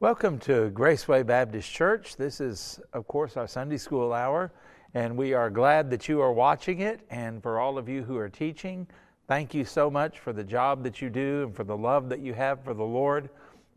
Welcome 0.00 0.38
to 0.38 0.70
Graceway 0.70 1.26
Baptist 1.26 1.70
Church. 1.70 2.16
This 2.16 2.40
is, 2.40 2.80
of 2.94 3.06
course, 3.06 3.36
our 3.36 3.46
Sunday 3.46 3.76
school 3.76 4.14
hour, 4.14 4.50
and 4.94 5.14
we 5.14 5.34
are 5.34 5.50
glad 5.50 5.90
that 5.90 6.08
you 6.08 6.22
are 6.22 6.32
watching 6.32 6.80
it. 6.80 7.02
And 7.10 7.42
for 7.42 7.60
all 7.60 7.76
of 7.76 7.86
you 7.86 8.02
who 8.02 8.16
are 8.16 8.30
teaching, 8.30 8.86
thank 9.28 9.52
you 9.52 9.62
so 9.62 9.90
much 9.90 10.18
for 10.18 10.32
the 10.32 10.42
job 10.42 10.84
that 10.84 11.02
you 11.02 11.10
do 11.10 11.42
and 11.42 11.54
for 11.54 11.64
the 11.64 11.76
love 11.76 12.08
that 12.08 12.20
you 12.20 12.32
have 12.32 12.64
for 12.64 12.72
the 12.72 12.82
Lord, 12.82 13.28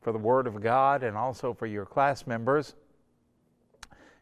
for 0.01 0.13
the 0.13 0.17
Word 0.17 0.47
of 0.47 0.61
God, 0.61 1.03
and 1.03 1.17
also 1.17 1.53
for 1.53 1.65
your 1.65 1.85
class 1.85 2.25
members. 2.25 2.75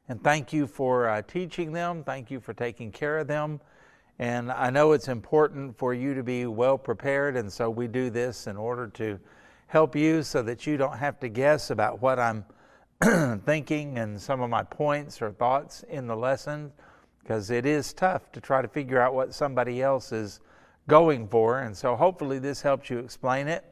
And 0.10 0.24
thank 0.24 0.52
you 0.52 0.66
for 0.66 1.08
uh, 1.08 1.22
teaching 1.22 1.72
them. 1.72 2.04
Thank 2.04 2.32
you 2.32 2.40
for 2.40 2.56
taking 2.56 2.92
care 2.92 3.20
of 3.20 3.28
them. 3.28 3.62
And 4.18 4.52
I 4.52 4.72
know 4.72 4.94
it's 4.94 5.08
important 5.08 5.78
for 5.78 5.94
you 5.94 6.16
to 6.16 6.24
be 6.24 6.48
well 6.48 6.80
prepared, 6.80 7.38
and 7.38 7.54
so 7.54 7.70
we 7.70 7.88
do 7.88 8.10
this 8.10 8.48
in 8.48 8.58
order 8.58 8.88
to 8.88 9.20
help 9.72 9.96
you 9.96 10.22
so 10.22 10.42
that 10.42 10.68
you 10.68 10.76
don't 10.76 10.98
have 10.98 11.18
to 11.18 11.30
guess 11.30 11.70
about 11.70 12.02
what 12.02 12.20
I'm 12.20 12.44
thinking 13.46 14.00
and 14.00 14.20
some 14.20 14.42
of 14.42 14.50
my 14.50 14.64
points 14.64 15.22
or 15.22 15.32
thoughts 15.32 15.86
in 15.88 16.08
the 16.08 16.16
lesson, 16.16 16.74
because 17.24 17.50
it 17.52 17.66
is 17.66 17.94
tough 17.94 18.34
to 18.34 18.42
try 18.42 18.62
to 18.62 18.68
figure 18.68 19.00
out 19.00 19.14
what 19.14 19.34
somebody 19.34 19.82
else 19.82 20.12
is 20.12 20.42
going 20.90 21.26
for. 21.26 21.60
And 21.60 21.76
so 21.76 21.96
hopefully 21.96 22.38
this 22.38 22.62
helps 22.62 22.90
you 22.90 23.00
explain 23.00 23.48
it. 23.48 23.64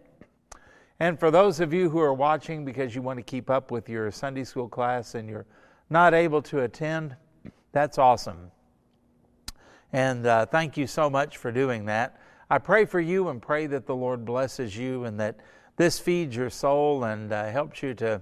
And 1.01 1.19
for 1.19 1.31
those 1.31 1.59
of 1.59 1.73
you 1.73 1.89
who 1.89 1.99
are 1.99 2.13
watching 2.13 2.63
because 2.63 2.95
you 2.95 3.01
want 3.01 3.17
to 3.17 3.23
keep 3.23 3.49
up 3.49 3.69
with 3.69 3.89
your 3.89 4.09
Sunday 4.09 4.45
school 4.45 4.69
class 4.69 5.15
and 5.15 5.27
you're 5.27 5.47
not 5.89 6.13
able 6.13 6.41
to 6.43 6.61
attend, 6.61 7.13
that's 7.73 7.97
awesome. 7.97 8.51
And 9.91 10.25
uh, 10.25 10.45
thank 10.45 10.77
you 10.77 10.87
so 10.87 11.09
much 11.09 11.35
for 11.35 11.51
doing 11.51 11.83
that. 11.87 12.21
I 12.49 12.57
pray 12.57 12.85
for 12.85 13.01
you 13.01 13.27
and 13.27 13.41
pray 13.41 13.67
that 13.67 13.85
the 13.85 13.95
Lord 13.95 14.23
blesses 14.23 14.77
you 14.77 15.03
and 15.03 15.19
that 15.19 15.41
this 15.79 15.97
feeds 15.97 16.35
your 16.35 16.49
soul 16.49 17.05
and 17.05 17.31
uh, 17.31 17.49
helps 17.49 17.81
you 17.81 17.93
to 17.93 18.21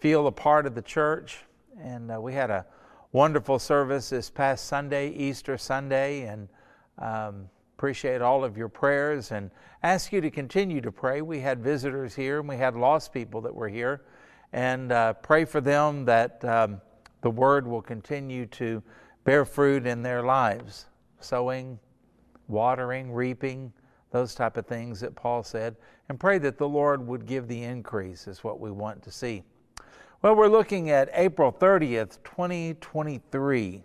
feel 0.00 0.26
a 0.26 0.32
part 0.32 0.66
of 0.66 0.74
the 0.74 0.82
church. 0.82 1.38
And 1.80 2.10
uh, 2.10 2.20
we 2.20 2.32
had 2.32 2.50
a 2.50 2.66
wonderful 3.12 3.60
service 3.60 4.10
this 4.10 4.28
past 4.28 4.64
Sunday, 4.66 5.10
Easter 5.10 5.56
Sunday, 5.56 6.22
and 6.22 6.48
um, 6.98 7.48
appreciate 7.76 8.22
all 8.22 8.42
of 8.42 8.56
your 8.56 8.68
prayers 8.68 9.30
and 9.30 9.52
ask 9.84 10.12
you 10.12 10.20
to 10.20 10.32
continue 10.32 10.80
to 10.80 10.90
pray. 10.90 11.22
We 11.22 11.38
had 11.38 11.62
visitors 11.62 12.12
here 12.12 12.40
and 12.40 12.48
we 12.48 12.56
had 12.56 12.74
lost 12.74 13.12
people 13.12 13.40
that 13.42 13.54
were 13.54 13.68
here, 13.68 14.02
and 14.52 14.90
uh, 14.90 15.12
pray 15.12 15.44
for 15.44 15.60
them 15.60 16.06
that 16.06 16.44
um, 16.44 16.80
the 17.20 17.30
word 17.30 17.68
will 17.68 17.82
continue 17.82 18.46
to 18.46 18.82
bear 19.22 19.44
fruit 19.44 19.86
in 19.86 20.02
their 20.02 20.24
lives, 20.24 20.86
sowing, 21.20 21.78
watering, 22.48 23.12
reaping 23.12 23.72
those 24.16 24.34
type 24.34 24.56
of 24.56 24.66
things 24.66 25.00
that 25.00 25.14
Paul 25.14 25.42
said, 25.42 25.76
and 26.08 26.18
pray 26.18 26.38
that 26.38 26.56
the 26.56 26.68
Lord 26.68 27.06
would 27.06 27.26
give 27.26 27.48
the 27.48 27.62
increase, 27.62 28.26
is 28.26 28.42
what 28.42 28.60
we 28.60 28.70
want 28.70 29.02
to 29.02 29.10
see. 29.10 29.42
Well, 30.22 30.34
we're 30.34 30.48
looking 30.48 30.88
at 30.88 31.10
April 31.12 31.52
30th, 31.52 32.18
2023. 32.24 33.84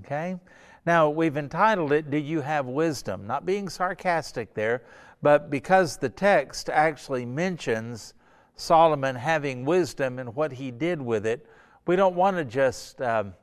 Okay? 0.00 0.36
Now, 0.84 1.08
we've 1.08 1.36
entitled 1.36 1.92
it, 1.92 2.10
Do 2.10 2.18
You 2.18 2.40
Have 2.40 2.66
Wisdom? 2.66 3.28
Not 3.28 3.46
being 3.46 3.68
sarcastic 3.68 4.54
there, 4.54 4.82
but 5.22 5.50
because 5.50 5.96
the 5.96 6.08
text 6.08 6.68
actually 6.68 7.24
mentions 7.24 8.14
Solomon 8.56 9.14
having 9.14 9.64
wisdom 9.64 10.18
and 10.18 10.34
what 10.34 10.50
he 10.50 10.72
did 10.72 11.00
with 11.00 11.26
it, 11.26 11.46
we 11.86 11.94
don't 11.94 12.16
want 12.16 12.36
to 12.38 12.44
just, 12.44 13.00
um, 13.00 13.34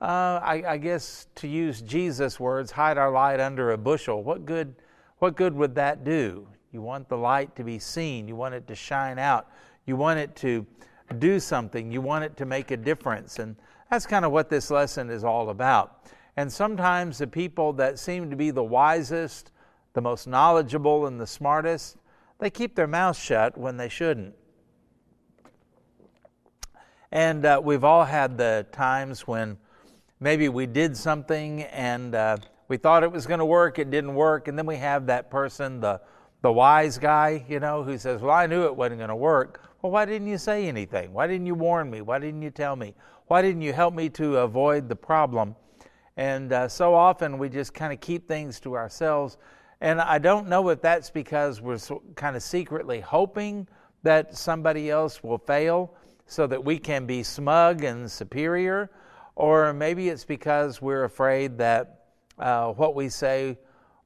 uh, 0.00 0.40
I, 0.42 0.62
I 0.66 0.76
guess, 0.78 1.26
to 1.34 1.48
use 1.48 1.82
Jesus' 1.82 2.40
words, 2.40 2.70
hide 2.70 2.96
our 2.96 3.10
light 3.10 3.40
under 3.40 3.72
a 3.72 3.78
bushel. 3.78 4.22
What 4.22 4.46
good? 4.46 4.74
What 5.20 5.36
good 5.36 5.54
would 5.54 5.74
that 5.74 6.02
do? 6.02 6.48
You 6.72 6.80
want 6.80 7.08
the 7.08 7.16
light 7.16 7.54
to 7.56 7.64
be 7.64 7.78
seen, 7.78 8.26
you 8.26 8.36
want 8.36 8.54
it 8.54 8.66
to 8.68 8.74
shine 8.74 9.18
out, 9.18 9.48
you 9.84 9.94
want 9.94 10.18
it 10.18 10.34
to 10.36 10.66
do 11.18 11.38
something, 11.38 11.92
you 11.92 12.00
want 12.00 12.24
it 12.24 12.36
to 12.38 12.46
make 12.46 12.70
a 12.70 12.76
difference. 12.76 13.38
And 13.38 13.54
that's 13.90 14.06
kind 14.06 14.24
of 14.24 14.32
what 14.32 14.48
this 14.48 14.70
lesson 14.70 15.10
is 15.10 15.22
all 15.22 15.50
about. 15.50 16.10
And 16.36 16.50
sometimes 16.50 17.18
the 17.18 17.26
people 17.26 17.74
that 17.74 17.98
seem 17.98 18.30
to 18.30 18.36
be 18.36 18.50
the 18.50 18.64
wisest, 18.64 19.52
the 19.92 20.00
most 20.00 20.26
knowledgeable, 20.26 21.06
and 21.06 21.20
the 21.20 21.26
smartest, 21.26 21.98
they 22.38 22.48
keep 22.48 22.74
their 22.74 22.86
mouths 22.86 23.18
shut 23.18 23.58
when 23.58 23.76
they 23.76 23.90
shouldn't. 23.90 24.34
And 27.12 27.44
uh, 27.44 27.60
we've 27.62 27.84
all 27.84 28.04
had 28.06 28.38
the 28.38 28.64
times 28.72 29.26
when 29.26 29.58
maybe 30.18 30.48
we 30.48 30.64
did 30.64 30.96
something 30.96 31.64
and 31.64 32.14
uh, 32.14 32.38
we 32.70 32.76
thought 32.76 33.02
it 33.02 33.10
was 33.10 33.26
going 33.26 33.40
to 33.40 33.44
work, 33.44 33.80
it 33.80 33.90
didn't 33.90 34.14
work, 34.14 34.46
and 34.46 34.56
then 34.56 34.64
we 34.64 34.76
have 34.76 35.06
that 35.06 35.28
person, 35.28 35.80
the 35.80 36.00
the 36.42 36.52
wise 36.52 36.98
guy, 36.98 37.44
you 37.48 37.58
know, 37.58 37.82
who 37.82 37.98
says, 37.98 38.22
"Well, 38.22 38.30
I 38.30 38.46
knew 38.46 38.64
it 38.64 38.74
wasn't 38.74 39.00
going 39.00 39.08
to 39.08 39.16
work." 39.16 39.60
Well, 39.82 39.90
why 39.90 40.04
didn't 40.04 40.28
you 40.28 40.38
say 40.38 40.68
anything? 40.68 41.12
Why 41.12 41.26
didn't 41.26 41.46
you 41.46 41.56
warn 41.56 41.90
me? 41.90 42.00
Why 42.00 42.20
didn't 42.20 42.42
you 42.42 42.50
tell 42.50 42.76
me? 42.76 42.94
Why 43.26 43.42
didn't 43.42 43.62
you 43.62 43.72
help 43.72 43.92
me 43.92 44.08
to 44.10 44.38
avoid 44.38 44.88
the 44.88 44.94
problem? 44.94 45.56
And 46.16 46.52
uh, 46.52 46.68
so 46.68 46.94
often 46.94 47.38
we 47.38 47.48
just 47.48 47.74
kind 47.74 47.92
of 47.92 48.00
keep 48.00 48.28
things 48.28 48.60
to 48.60 48.76
ourselves. 48.76 49.36
And 49.80 50.00
I 50.00 50.18
don't 50.18 50.48
know 50.48 50.68
if 50.68 50.80
that's 50.80 51.10
because 51.10 51.60
we're 51.60 51.78
so, 51.78 52.02
kind 52.14 52.36
of 52.36 52.42
secretly 52.42 53.00
hoping 53.00 53.66
that 54.04 54.36
somebody 54.36 54.90
else 54.90 55.24
will 55.24 55.38
fail 55.38 55.94
so 56.26 56.46
that 56.46 56.64
we 56.64 56.78
can 56.78 57.04
be 57.04 57.24
smug 57.24 57.82
and 57.82 58.08
superior, 58.08 58.90
or 59.34 59.72
maybe 59.72 60.08
it's 60.08 60.24
because 60.24 60.80
we're 60.80 61.04
afraid 61.04 61.58
that 61.58 61.99
uh, 62.40 62.72
what 62.72 62.94
we 62.94 63.08
say 63.08 63.58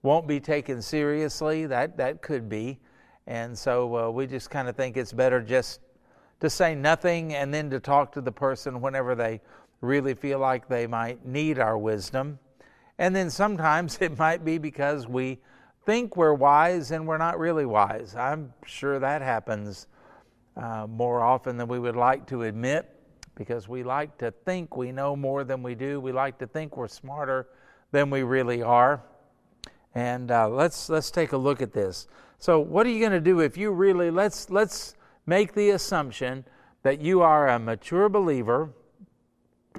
won't 0.03 0.27
be 0.27 0.41
taken 0.41 0.83
seriously. 0.83 1.67
That, 1.67 1.97
that 1.97 2.21
could 2.21 2.49
be. 2.49 2.78
And 3.27 3.56
so 3.56 3.97
uh, 3.97 4.11
we 4.11 4.27
just 4.27 4.50
kind 4.50 4.69
of 4.69 4.77
think 4.77 4.97
it's 4.97 5.12
better 5.12 5.41
just 5.41 5.81
to 6.41 6.50
say 6.50 6.75
nothing 6.75 7.34
and 7.34 7.55
then 7.55 7.71
to 7.71 7.81
talk 7.81 8.12
to 8.12 8.21
the 8.21 8.33
person 8.33 8.81
whenever 8.81 9.15
they 9.15 9.41
really 9.81 10.15
feel 10.15 10.39
like 10.39 10.69
they 10.69 10.87
might 10.87 11.25
need 11.25 11.59
our 11.59 11.78
wisdom. 11.78 12.39
And 12.99 13.17
then 13.17 13.31
sometimes 13.31 13.99
it 14.00 14.19
might 14.19 14.45
be 14.45 14.59
because 14.59 15.06
we 15.06 15.39
think 15.87 16.16
we're 16.16 16.34
wise 16.34 16.91
and 16.91 17.06
we're 17.06 17.19
not 17.19 17.39
really 17.39 17.66
wise. 17.66 18.15
I'm 18.16 18.53
sure 18.66 18.99
that 18.99 19.22
happens 19.22 19.87
uh, 20.56 20.87
more 20.89 21.22
often 21.22 21.56
than 21.56 21.69
we 21.69 21.78
would 21.78 21.97
like 21.97 22.27
to 22.27 22.43
admit 22.43 22.91
because 23.34 23.69
we 23.69 23.83
like 23.83 24.16
to 24.19 24.31
think 24.31 24.77
we 24.77 24.93
know 24.93 25.16
more 25.16 25.45
than 25.45 25.62
we 25.62 25.75
do. 25.75 26.01
We 26.01 26.12
like 26.12 26.39
to 26.39 26.47
think 26.47 26.77
we're 26.77 26.89
smarter 26.89 27.49
than 27.94 28.10
we 28.10 28.25
really 28.25 28.60
are. 28.60 29.03
And 29.94 30.31
uh, 30.31 30.49
let's 30.49 30.88
let's 30.88 31.10
take 31.10 31.32
a 31.32 31.37
look 31.37 31.62
at 31.62 31.72
this. 31.72 32.09
So, 32.38 32.59
what 32.59 32.84
are 32.84 32.91
you 32.91 32.99
going 32.99 33.12
to 33.12 33.21
do 33.21 33.38
if 33.41 33.56
you 33.56 33.71
really 33.71 34.10
let's 34.10 34.50
let's 34.50 34.97
make 35.25 35.55
the 35.55 35.71
assumption 35.71 36.44
that 36.83 37.00
you 37.00 37.22
are 37.22 37.49
a 37.49 37.59
mature 37.59 38.09
believer 38.09 38.71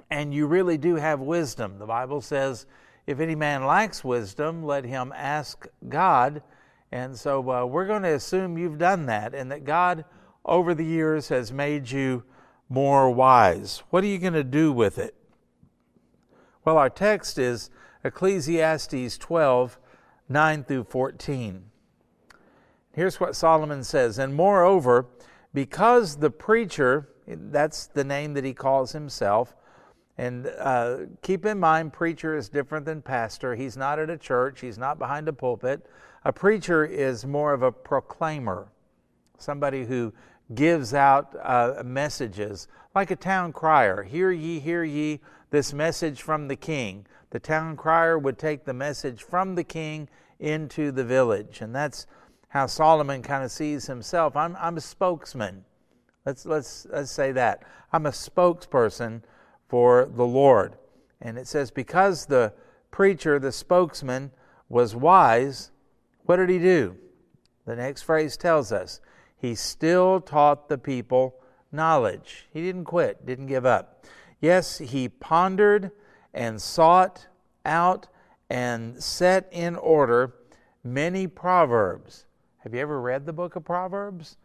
and 0.10 0.34
you 0.34 0.48
really 0.48 0.78
do 0.78 0.96
have 0.96 1.20
wisdom. 1.20 1.78
The 1.78 1.86
Bible 1.86 2.22
says, 2.22 2.66
"If 3.06 3.20
any 3.20 3.36
man 3.36 3.66
lacks 3.66 4.04
wisdom, 4.04 4.64
let 4.64 4.86
him 4.86 5.14
ask 5.14 5.68
God." 5.90 6.42
And 6.94 7.20
so, 7.20 7.52
uh, 7.52 7.66
we're 7.66 7.86
going 7.86 8.04
to 8.04 8.14
assume 8.14 8.58
you've 8.58 8.78
done 8.78 9.08
that, 9.08 9.36
and 9.36 9.52
that 9.52 9.66
God, 9.66 10.06
over 10.46 10.74
the 10.74 10.86
years, 10.86 11.28
has 11.28 11.52
made 11.52 11.92
you 11.92 12.24
more 12.70 13.12
wise. 13.12 13.84
What 13.90 14.06
are 14.06 14.08
you 14.08 14.20
going 14.20 14.34
to 14.34 14.44
do 14.44 14.72
with 14.72 14.98
it? 14.98 15.16
Well, 16.64 16.78
our 16.78 16.90
text 16.90 17.38
is 17.38 17.70
Ecclesiastes 18.06 19.18
12, 19.18 19.80
9 20.30 20.64
through 20.64 20.84
14. 20.84 21.64
Here's 22.94 23.20
what 23.20 23.36
Solomon 23.36 23.84
says 23.84 24.20
And 24.20 24.36
moreover, 24.36 25.08
because 25.56 26.18
the 26.18 26.30
preacher, 26.30 27.10
that's 27.28 27.88
the 27.88 28.04
name 28.04 28.36
that 28.36 28.46
he 28.46 28.54
calls 28.54 28.92
himself, 28.92 29.56
and 30.20 30.48
uh, 30.60 30.98
keep 31.24 31.46
in 31.48 31.60
mind, 31.60 31.94
preacher 31.94 32.38
is 32.38 32.48
different 32.48 32.86
than 32.86 33.02
pastor. 33.02 33.56
He's 33.56 33.76
not 33.76 33.98
at 33.98 34.12
a 34.12 34.18
church, 34.18 34.62
he's 34.62 34.78
not 34.78 35.00
behind 35.00 35.28
a 35.28 35.34
pulpit. 35.34 35.88
A 36.24 36.32
preacher 36.32 36.86
is 36.86 37.26
more 37.26 37.54
of 37.54 37.64
a 37.64 37.72
proclaimer, 37.72 38.68
somebody 39.40 39.84
who 39.84 40.14
gives 40.54 40.94
out 40.94 41.36
uh, 41.42 41.82
messages, 41.84 42.68
like 42.94 43.10
a 43.10 43.16
town 43.16 43.52
crier. 43.52 44.04
Hear 44.04 44.32
ye, 44.32 44.60
hear 44.60 44.84
ye, 44.84 45.22
this 45.50 45.74
message 45.74 46.22
from 46.22 46.48
the 46.48 46.56
king 46.56 47.08
the 47.36 47.40
town 47.42 47.76
crier 47.76 48.18
would 48.18 48.40
take 48.40 48.64
the 48.64 48.74
message 48.74 49.22
from 49.22 49.56
the 49.56 49.64
king 49.66 50.08
into 50.40 50.90
the 50.90 51.04
village. 51.04 51.60
And 51.60 51.76
that's 51.76 52.08
how 52.48 52.66
Solomon 52.66 53.22
kind 53.22 53.44
of 53.44 53.52
sees 53.52 53.88
himself. 53.88 54.38
I'm, 54.38 54.56
I'm 54.58 54.78
a 54.78 54.82
spokesman. 54.82 55.66
Let's, 56.26 56.46
let's, 56.46 56.88
let's 56.90 57.12
say 57.12 57.34
that. 57.34 57.64
I'm 57.92 58.06
a 58.06 58.12
spokesperson 58.12 59.22
for 59.68 60.06
the 60.06 60.26
Lord. 60.26 60.78
And 61.20 61.38
it 61.38 61.46
says, 61.46 61.72
because 61.72 62.26
the 62.26 62.54
preacher, 62.90 63.38
the 63.38 63.52
spokesman, 63.52 64.32
was 64.70 64.96
wise, 64.96 65.72
what 66.24 66.38
did 66.38 66.50
he 66.50 66.58
do? 66.58 66.96
The 67.66 67.76
next 67.76 68.04
phrase 68.04 68.38
tells 68.38 68.72
us 68.72 69.02
he 69.36 69.56
still 69.56 70.22
taught 70.22 70.70
the 70.70 70.78
people 70.78 71.36
knowledge. 71.70 72.48
He 72.54 72.62
didn't 72.62 72.86
quit, 72.86 73.26
didn't 73.26 73.48
give 73.48 73.66
up. 73.66 74.06
Yes, 74.40 74.78
he 74.78 75.10
pondered 75.10 75.92
and 76.36 76.62
sought 76.62 77.26
out 77.66 78.08
and 78.50 79.02
set 79.02 79.48
in 79.52 79.76
order 79.76 80.36
many 80.84 81.26
proverbs. 81.26 82.26
Have 82.60 82.76
you 82.76 82.82
ever 82.82 83.02
read 83.02 83.26
the 83.26 83.34
book 83.34 83.56
of 83.56 83.64
Proverbs? 83.64 84.38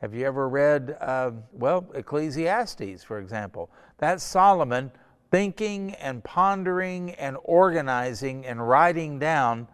Have 0.00 0.14
you 0.14 0.26
ever 0.26 0.48
read, 0.48 0.96
uh, 1.00 1.32
well, 1.52 1.90
Ecclesiastes, 1.94 3.02
for 3.02 3.18
example? 3.18 3.70
That's 3.96 4.22
Solomon 4.22 4.92
thinking 5.30 5.94
and 5.94 6.22
pondering 6.22 7.10
and 7.12 7.36
organizing 7.42 8.46
and 8.46 8.66
writing 8.66 9.18
down 9.18 9.66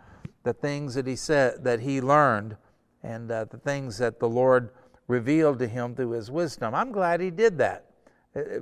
the 0.45 0.55
things 0.55 0.95
that 0.95 1.07
he 1.07 1.17
said 1.17 1.65
that 1.65 1.81
he 1.81 2.01
learned 2.01 2.57
and 3.03 3.31
uh, 3.31 3.45
the 3.45 3.59
things 3.59 3.99
that 3.99 4.19
the 4.19 4.29
Lord 4.29 4.71
revealed 5.09 5.59
to 5.59 5.67
him 5.67 5.95
through 5.95 6.13
his 6.13 6.31
wisdom. 6.31 6.75
I'm 6.75 6.91
glad 6.93 7.21
he 7.21 7.31
did 7.31 7.59
that. 7.59 7.91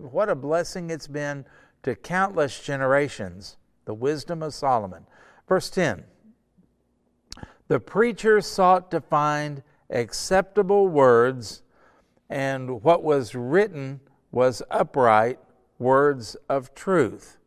What 0.00 0.28
a 0.28 0.34
blessing 0.34 0.90
it's 0.90 1.06
been 1.06 1.44
to 1.82 1.94
countless 1.94 2.60
generations, 2.60 3.56
the 3.84 3.94
wisdom 3.94 4.42
of 4.42 4.54
Solomon. 4.54 5.06
Verse 5.48 5.70
10 5.70 6.04
The 7.68 7.80
preacher 7.80 8.40
sought 8.40 8.90
to 8.90 9.00
find 9.00 9.62
acceptable 9.90 10.88
words, 10.88 11.62
and 12.30 12.82
what 12.82 13.02
was 13.02 13.34
written 13.34 14.00
was 14.30 14.62
upright 14.70 15.38
words 15.78 16.36
of 16.48 16.74
truth. 16.74 17.38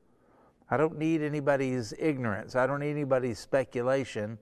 I 0.70 0.78
don't 0.78 0.98
need 0.98 1.22
anybody's 1.22 1.94
ignorance. 2.00 2.56
I 2.56 2.68
don't 2.68 2.80
need 2.80 2.92
anybody's 2.92 3.40
speculation. 3.40 4.38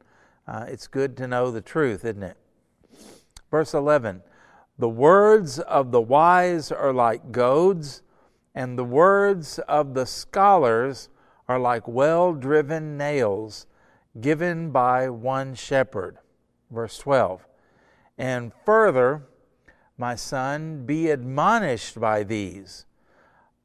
Uh, 0.48 0.66
it's 0.68 0.88
good 0.88 1.16
to 1.18 1.28
know 1.28 1.52
the 1.52 1.62
truth, 1.62 2.06
isn't 2.06 2.24
it? 2.24 2.38
Verse 3.52 3.74
11 3.74 4.24
The 4.78 4.90
words 4.90 5.60
of 5.60 5.92
the 5.92 6.02
wise 6.02 6.72
are 6.72 6.94
like 6.94 7.32
goads, 7.32 8.02
and 8.56 8.78
the 8.78 8.84
words 8.84 9.60
of 9.68 9.94
the 9.94 10.06
scholars 10.06 11.10
are 11.48 11.60
like 11.60 11.88
well 11.88 12.34
driven 12.34 12.98
nails 12.98 13.68
given 14.20 14.72
by 14.72 15.10
one 15.10 15.56
shepherd. 15.56 16.18
Verse 16.70 16.98
12 16.98 17.46
and 18.18 18.52
further, 18.66 19.24
my 19.98 20.16
son, 20.16 20.86
be 20.86 21.10
admonished 21.10 22.00
by 22.00 22.24
these. 22.24 22.86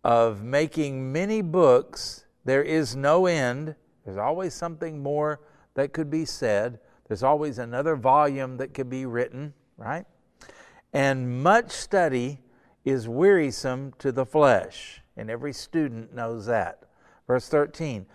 Of 0.05 0.43
making 0.43 1.13
many 1.13 1.43
books, 1.43 2.25
there 2.45 2.63
is 2.63 2.97
no 2.97 3.27
end. 3.27 3.75
There's 4.05 4.17
always 4.17 4.55
something 4.55 5.03
more 5.03 5.41
that 5.75 5.93
could 5.93 6.11
be 6.11 6.25
said. 6.25 6.79
There's 7.07 7.23
always 7.23 7.59
another 7.59 7.97
volume 7.97 8.57
that 8.59 8.73
could 8.75 8.89
be 8.89 9.07
written, 9.07 9.53
right? 9.77 10.07
And 10.93 11.43
much 11.43 11.71
study 11.71 12.41
is 12.89 13.09
wearisome 13.09 13.93
to 13.99 14.13
the 14.13 14.27
flesh. 14.27 15.03
And 15.17 15.31
every 15.31 15.53
student 15.53 16.15
knows 16.15 16.47
that. 16.47 16.85
Verse 17.27 17.49
13 17.49 18.07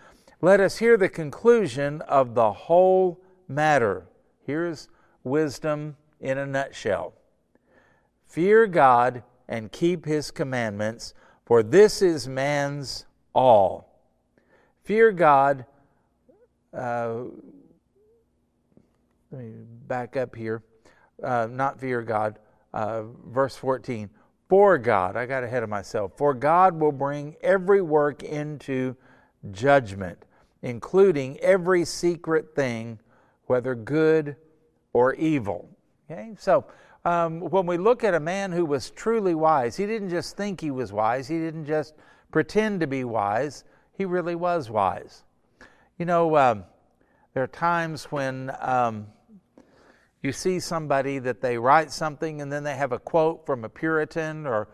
Let 0.42 0.60
us 0.60 0.78
hear 0.78 0.98
the 0.98 1.10
conclusion 1.10 2.02
of 2.02 2.34
the 2.34 2.52
whole 2.52 3.22
matter. 3.48 4.06
Here's 4.46 4.90
wisdom 5.24 5.98
in 6.20 6.38
a 6.38 6.46
nutshell 6.46 7.14
Fear 8.25 8.68
God 8.68 9.24
and 9.48 9.72
keep 9.72 10.06
his 10.06 10.31
commandments, 10.31 11.14
for 11.46 11.62
this 11.62 12.02
is 12.02 12.28
man's 12.28 13.06
all. 13.36 13.90
Fear 14.84 15.12
God. 15.12 15.66
Uh, 16.75 17.25
let 19.31 19.42
me 19.42 19.52
back 19.88 20.18
up 20.18 20.36
here. 20.36 20.64
Uh, 21.22 21.48
not 21.50 21.80
fear 21.80 22.02
God. 22.02 22.40
Uh, 22.74 23.04
verse 23.28 23.56
14. 23.56 24.10
For 24.53 24.77
God, 24.77 25.15
I 25.15 25.25
got 25.25 25.44
ahead 25.44 25.63
of 25.63 25.69
myself. 25.69 26.11
For 26.15 26.35
God 26.35 26.79
will 26.79 26.91
bring 26.91 27.35
every 27.41 27.81
work 27.81 28.21
into 28.21 28.95
judgment, 29.50 30.25
including 30.61 31.39
every 31.39 31.85
secret 31.85 32.53
thing, 32.53 33.00
whether 33.47 33.73
good 33.73 34.35
or 34.94 35.15
evil. 35.15 35.67
Okay, 36.05 36.35
so 36.38 36.65
um, 37.03 37.39
when 37.39 37.65
we 37.65 37.77
look 37.77 38.03
at 38.03 38.13
a 38.13 38.19
man 38.19 38.51
who 38.51 38.63
was 38.63 38.91
truly 38.91 39.33
wise, 39.33 39.75
he 39.75 39.88
didn't 39.88 40.11
just 40.11 40.38
think 40.38 40.61
he 40.61 40.69
was 40.69 40.94
wise, 40.94 41.27
he 41.27 41.39
didn't 41.39 41.65
just 41.65 41.95
pretend 42.31 42.79
to 42.81 42.85
be 42.85 43.03
wise, 43.03 43.63
he 43.97 44.05
really 44.05 44.35
was 44.35 44.69
wise. 44.69 45.23
You 45.97 46.05
know, 46.05 46.38
um, 46.38 46.63
there 47.33 47.41
are 47.41 47.47
times 47.47 48.03
when 48.11 48.55
um, 48.59 49.07
you 50.24 50.31
see 50.31 50.60
somebody 50.60 51.20
that 51.20 51.42
they 51.42 51.58
write 51.58 51.92
something 51.92 52.42
and 52.42 52.52
then 52.52 52.64
they 52.64 52.75
have 52.75 52.92
a 52.92 53.00
quote 53.00 53.46
from 53.46 53.64
a 53.64 53.70
Puritan 53.70 54.48
or 54.48 54.70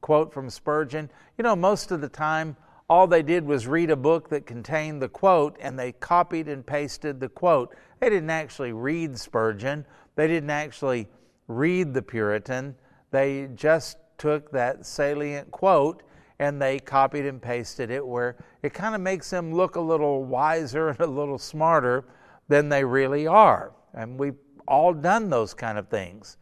quote 0.00 0.34
from 0.34 0.50
Spurgeon. 0.50 1.08
You 1.38 1.44
know, 1.44 1.54
most 1.54 1.92
of 1.92 2.00
the 2.00 2.08
time, 2.08 2.56
all 2.90 3.06
they 3.06 3.22
did 3.22 3.46
was 3.46 3.66
read 3.66 3.90
a 3.90 3.96
book 3.96 4.28
that 4.30 4.46
contained 4.46 5.00
the 5.00 5.08
quote 5.08 5.56
and 5.60 5.78
they 5.78 5.92
copied 5.92 6.48
and 6.48 6.66
pasted 6.66 7.20
the 7.20 7.28
quote. 7.28 7.74
They 8.00 8.10
didn't 8.10 8.30
actually 8.30 8.72
read 8.72 9.18
Spurgeon 9.18 9.86
they 10.16 10.28
didn't 10.28 10.50
actually 10.50 11.08
read 11.48 11.92
the 11.92 12.02
Puritan, 12.02 12.74
they 13.10 13.48
just 13.54 13.98
took 14.18 14.50
that 14.52 14.86
salient 14.86 15.50
quote 15.50 16.02
and 16.38 16.60
they 16.60 16.78
copied 16.78 17.26
and 17.26 17.40
pasted 17.40 17.90
it 17.90 18.04
where 18.04 18.36
it 18.62 18.74
kind 18.74 18.94
of 18.94 19.00
makes 19.00 19.30
them 19.30 19.52
look 19.52 19.76
a 19.76 19.80
little 19.80 20.24
wiser 20.24 20.88
and 20.90 21.00
a 21.00 21.06
little 21.06 21.38
smarter 21.38 22.04
than 22.48 22.68
they 22.68 22.84
really 22.84 23.26
are. 23.26 23.72
And 23.92 24.18
we've 24.18 24.36
all 24.66 24.92
done 24.92 25.30
those 25.30 25.54
kind 25.54 25.78
of 25.78 25.88
things. 25.88 26.36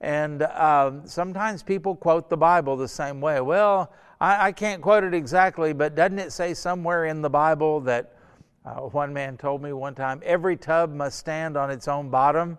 And 0.00 0.42
um, 0.42 1.06
sometimes 1.06 1.62
people 1.62 1.94
quote 1.94 2.28
the 2.28 2.36
Bible 2.36 2.76
the 2.76 2.88
same 2.88 3.20
way. 3.20 3.40
Well, 3.40 3.92
I, 4.20 4.48
I, 4.48 4.52
can't 4.52 4.82
quote 4.82 5.04
it 5.04 5.14
exactly, 5.14 5.72
but 5.72 5.94
doesn't 5.94 6.18
it 6.18 6.32
say 6.32 6.54
somewhere 6.54 7.04
in 7.04 7.22
the 7.22 7.30
Bible 7.30 7.80
that 7.82 8.16
uh, 8.64 8.80
one 8.80 9.12
man 9.12 9.36
told 9.36 9.62
me 9.62 9.72
one 9.72 9.94
time 9.94 10.20
every 10.24 10.56
tub 10.56 10.92
must 10.92 11.18
stand 11.18 11.56
on 11.56 11.70
its 11.70 11.86
own 11.86 12.10
bottom? 12.10 12.58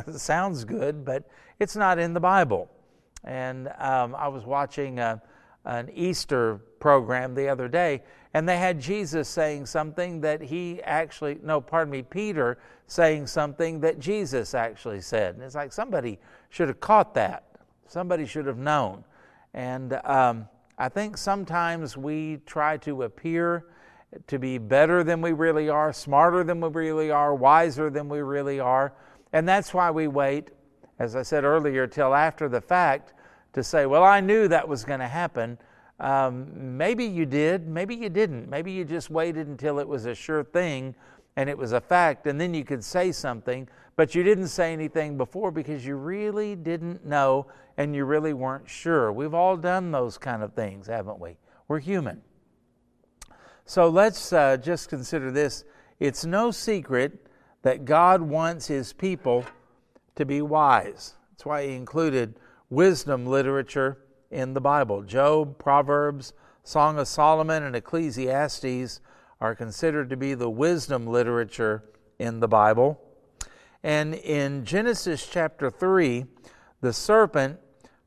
sounds 0.16 0.64
good, 0.64 1.04
but 1.04 1.24
it's 1.58 1.76
not 1.76 1.98
in 1.98 2.12
the 2.12 2.20
Bible. 2.20 2.70
And 3.24 3.68
um, 3.78 4.14
I 4.14 4.28
was 4.28 4.44
watching 4.44 4.98
a, 4.98 5.22
an 5.64 5.90
Easter 5.94 6.60
program 6.80 7.34
the 7.34 7.48
other 7.48 7.68
day, 7.68 8.02
and 8.34 8.48
they 8.48 8.58
had 8.58 8.80
Jesus 8.80 9.28
saying 9.28 9.66
something 9.66 10.20
that 10.22 10.40
he 10.40 10.82
actually, 10.82 11.38
no, 11.42 11.60
pardon 11.60 11.92
me, 11.92 12.02
Peter 12.02 12.58
saying 12.86 13.26
something 13.26 13.80
that 13.80 13.98
Jesus 13.98 14.54
actually 14.54 15.00
said. 15.00 15.34
And 15.34 15.44
it's 15.44 15.54
like 15.54 15.72
somebody 15.72 16.18
should 16.50 16.68
have 16.68 16.80
caught 16.80 17.14
that, 17.14 17.44
somebody 17.86 18.26
should 18.26 18.46
have 18.46 18.58
known. 18.58 19.04
And 19.54 19.94
um, 20.04 20.48
I 20.78 20.88
think 20.88 21.16
sometimes 21.16 21.96
we 21.96 22.40
try 22.46 22.76
to 22.78 23.02
appear 23.02 23.66
to 24.26 24.38
be 24.38 24.58
better 24.58 25.04
than 25.04 25.20
we 25.20 25.32
really 25.32 25.68
are, 25.68 25.92
smarter 25.92 26.44
than 26.44 26.60
we 26.60 26.68
really 26.68 27.10
are, 27.10 27.34
wiser 27.34 27.90
than 27.90 28.08
we 28.08 28.20
really 28.20 28.60
are. 28.60 28.94
And 29.32 29.48
that's 29.48 29.72
why 29.72 29.90
we 29.90 30.08
wait, 30.08 30.50
as 30.98 31.16
I 31.16 31.22
said 31.22 31.44
earlier, 31.44 31.86
till 31.86 32.14
after 32.14 32.48
the 32.48 32.60
fact 32.60 33.14
to 33.52 33.62
say, 33.62 33.86
well, 33.86 34.04
I 34.04 34.20
knew 34.20 34.48
that 34.48 34.66
was 34.66 34.84
going 34.84 35.00
to 35.00 35.08
happen. 35.08 35.58
Um, 36.00 36.76
maybe 36.76 37.04
you 37.04 37.26
did, 37.26 37.68
maybe 37.68 37.94
you 37.94 38.08
didn't. 38.08 38.48
Maybe 38.48 38.72
you 38.72 38.84
just 38.84 39.10
waited 39.10 39.46
until 39.46 39.78
it 39.78 39.86
was 39.86 40.06
a 40.06 40.14
sure 40.14 40.42
thing 40.42 40.94
and 41.36 41.48
it 41.48 41.56
was 41.56 41.72
a 41.72 41.80
fact, 41.80 42.26
and 42.26 42.38
then 42.40 42.52
you 42.52 42.64
could 42.64 42.84
say 42.84 43.10
something, 43.10 43.66
but 43.96 44.14
you 44.14 44.22
didn't 44.22 44.48
say 44.48 44.72
anything 44.72 45.16
before 45.16 45.50
because 45.50 45.84
you 45.84 45.96
really 45.96 46.54
didn't 46.54 47.06
know 47.06 47.46
and 47.78 47.94
you 47.94 48.04
really 48.04 48.34
weren't 48.34 48.68
sure. 48.68 49.10
We've 49.12 49.32
all 49.32 49.56
done 49.56 49.90
those 49.92 50.18
kind 50.18 50.42
of 50.42 50.52
things, 50.52 50.86
haven't 50.86 51.18
we? 51.18 51.36
We're 51.68 51.78
human. 51.78 52.20
So 53.64 53.88
let's 53.88 54.32
uh, 54.32 54.58
just 54.58 54.88
consider 54.90 55.30
this. 55.30 55.64
It's 56.00 56.24
no 56.24 56.50
secret 56.50 57.26
that 57.62 57.84
God 57.84 58.20
wants 58.20 58.66
His 58.66 58.92
people 58.92 59.44
to 60.16 60.26
be 60.26 60.42
wise. 60.42 61.14
That's 61.30 61.46
why 61.46 61.66
He 61.66 61.74
included 61.74 62.34
wisdom 62.72 63.26
literature 63.26 63.98
in 64.30 64.54
the 64.54 64.60
Bible. 64.60 65.02
Job, 65.02 65.58
Proverbs, 65.58 66.32
Song 66.64 66.98
of 66.98 67.06
Solomon, 67.06 67.62
and 67.62 67.76
Ecclesiastes 67.76 69.00
are 69.42 69.54
considered 69.54 70.08
to 70.08 70.16
be 70.16 70.32
the 70.32 70.48
wisdom 70.48 71.06
literature 71.06 71.84
in 72.18 72.40
the 72.40 72.48
Bible. 72.48 72.98
And 73.82 74.14
in 74.14 74.64
Genesis 74.64 75.28
chapter 75.30 75.68
3, 75.68 76.24
the 76.80 76.94
serpent 76.94 77.58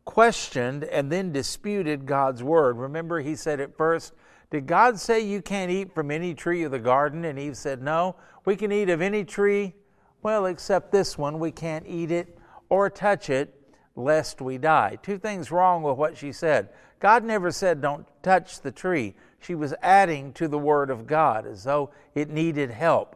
questioned 0.03 0.83
and 0.85 1.11
then 1.11 1.31
disputed 1.31 2.07
God's 2.07 2.41
word. 2.41 2.77
Remember, 2.77 3.19
he 3.19 3.35
said 3.35 3.59
at 3.59 3.77
first, 3.77 4.13
Did 4.49 4.65
God 4.65 4.99
say 4.99 5.19
you 5.19 5.43
can't 5.43 5.69
eat 5.69 5.93
from 5.93 6.09
any 6.09 6.33
tree 6.33 6.63
of 6.63 6.71
the 6.71 6.79
garden? 6.79 7.23
And 7.25 7.37
Eve 7.37 7.55
said, 7.55 7.83
No. 7.83 8.15
We 8.45 8.55
can 8.55 8.71
eat 8.71 8.89
of 8.89 9.01
any 9.01 9.25
tree, 9.25 9.75
well, 10.23 10.47
except 10.47 10.91
this 10.91 11.19
one. 11.19 11.37
We 11.37 11.51
can't 11.51 11.85
eat 11.87 12.09
it 12.09 12.39
or 12.69 12.89
touch 12.89 13.29
it 13.29 13.61
lest 13.95 14.41
we 14.41 14.57
die. 14.57 14.97
Two 15.01 15.17
things 15.17 15.51
wrong 15.51 15.83
with 15.83 15.97
what 15.97 16.17
she 16.17 16.31
said. 16.31 16.69
God 16.99 17.23
never 17.23 17.51
said, 17.51 17.81
don't 17.81 18.05
touch 18.23 18.61
the 18.61 18.71
tree. 18.71 19.15
She 19.39 19.55
was 19.55 19.73
adding 19.81 20.33
to 20.33 20.47
the 20.47 20.57
Word 20.57 20.89
of 20.89 21.07
God 21.07 21.45
as 21.45 21.63
though 21.63 21.91
it 22.13 22.29
needed 22.29 22.71
help. 22.71 23.15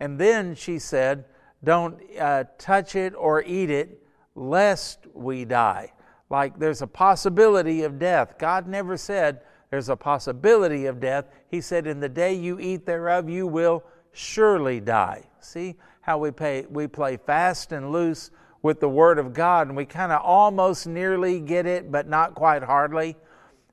And 0.00 0.18
then 0.18 0.54
she 0.54 0.78
said, 0.78 1.24
don't 1.62 2.00
uh, 2.18 2.44
touch 2.58 2.96
it 2.96 3.14
or 3.14 3.42
eat 3.42 3.70
it 3.70 4.02
lest 4.34 5.06
we 5.14 5.44
die. 5.44 5.92
Like 6.30 6.58
there's 6.58 6.82
a 6.82 6.86
possibility 6.86 7.82
of 7.82 7.98
death. 7.98 8.38
God 8.38 8.66
never 8.66 8.96
said 8.96 9.40
there's 9.70 9.88
a 9.88 9.96
possibility 9.96 10.86
of 10.86 11.00
death. 11.00 11.26
He 11.48 11.60
said, 11.60 11.86
In 11.86 12.00
the 12.00 12.08
day 12.08 12.34
you 12.34 12.58
eat 12.58 12.86
thereof, 12.86 13.28
you 13.28 13.46
will 13.46 13.84
surely 14.12 14.80
die. 14.80 15.24
See 15.40 15.76
how 16.00 16.18
we, 16.18 16.30
pay, 16.30 16.66
we 16.70 16.86
play 16.86 17.16
fast 17.16 17.72
and 17.72 17.90
loose 17.90 18.30
with 18.66 18.80
the 18.80 18.88
Word 18.88 19.20
of 19.20 19.32
God, 19.32 19.68
and 19.68 19.76
we 19.76 19.84
kind 19.86 20.10
of 20.10 20.20
almost 20.24 20.88
nearly 20.88 21.38
get 21.38 21.66
it, 21.66 21.92
but 21.92 22.08
not 22.08 22.34
quite 22.34 22.64
hardly. 22.64 23.14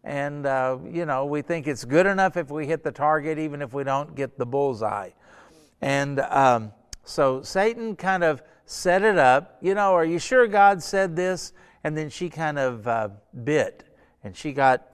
And, 0.04 0.46
uh, 0.46 0.78
you 0.88 1.08
know, 1.08 1.26
we 1.26 1.42
think 1.42 1.66
it's 1.66 1.84
good 1.84 2.06
enough 2.06 2.38
if 2.38 2.52
we 2.52 2.68
hit 2.68 2.84
the 2.84 2.92
target, 2.92 3.40
even 3.40 3.64
if 3.64 3.74
we 3.74 3.84
don't 3.84 4.14
get 4.14 4.38
the 4.38 4.46
bullseye. 4.46 5.10
And 5.82 6.20
um, 6.20 6.74
so 7.04 7.42
Satan 7.42 7.96
kind 7.96 8.24
of 8.24 8.44
set 8.68 9.02
it 9.02 9.18
up. 9.18 9.58
You 9.62 9.74
know, 9.74 9.96
are 9.96 10.06
you 10.06 10.20
sure 10.20 10.46
God 10.46 10.84
said 10.84 11.16
this? 11.16 11.54
And 11.84 11.98
then 11.98 12.12
she 12.12 12.30
kind 12.30 12.60
of 12.60 12.88
uh, 12.88 13.10
bit 13.44 13.86
and 14.24 14.38
she 14.38 14.54
got 14.54 14.88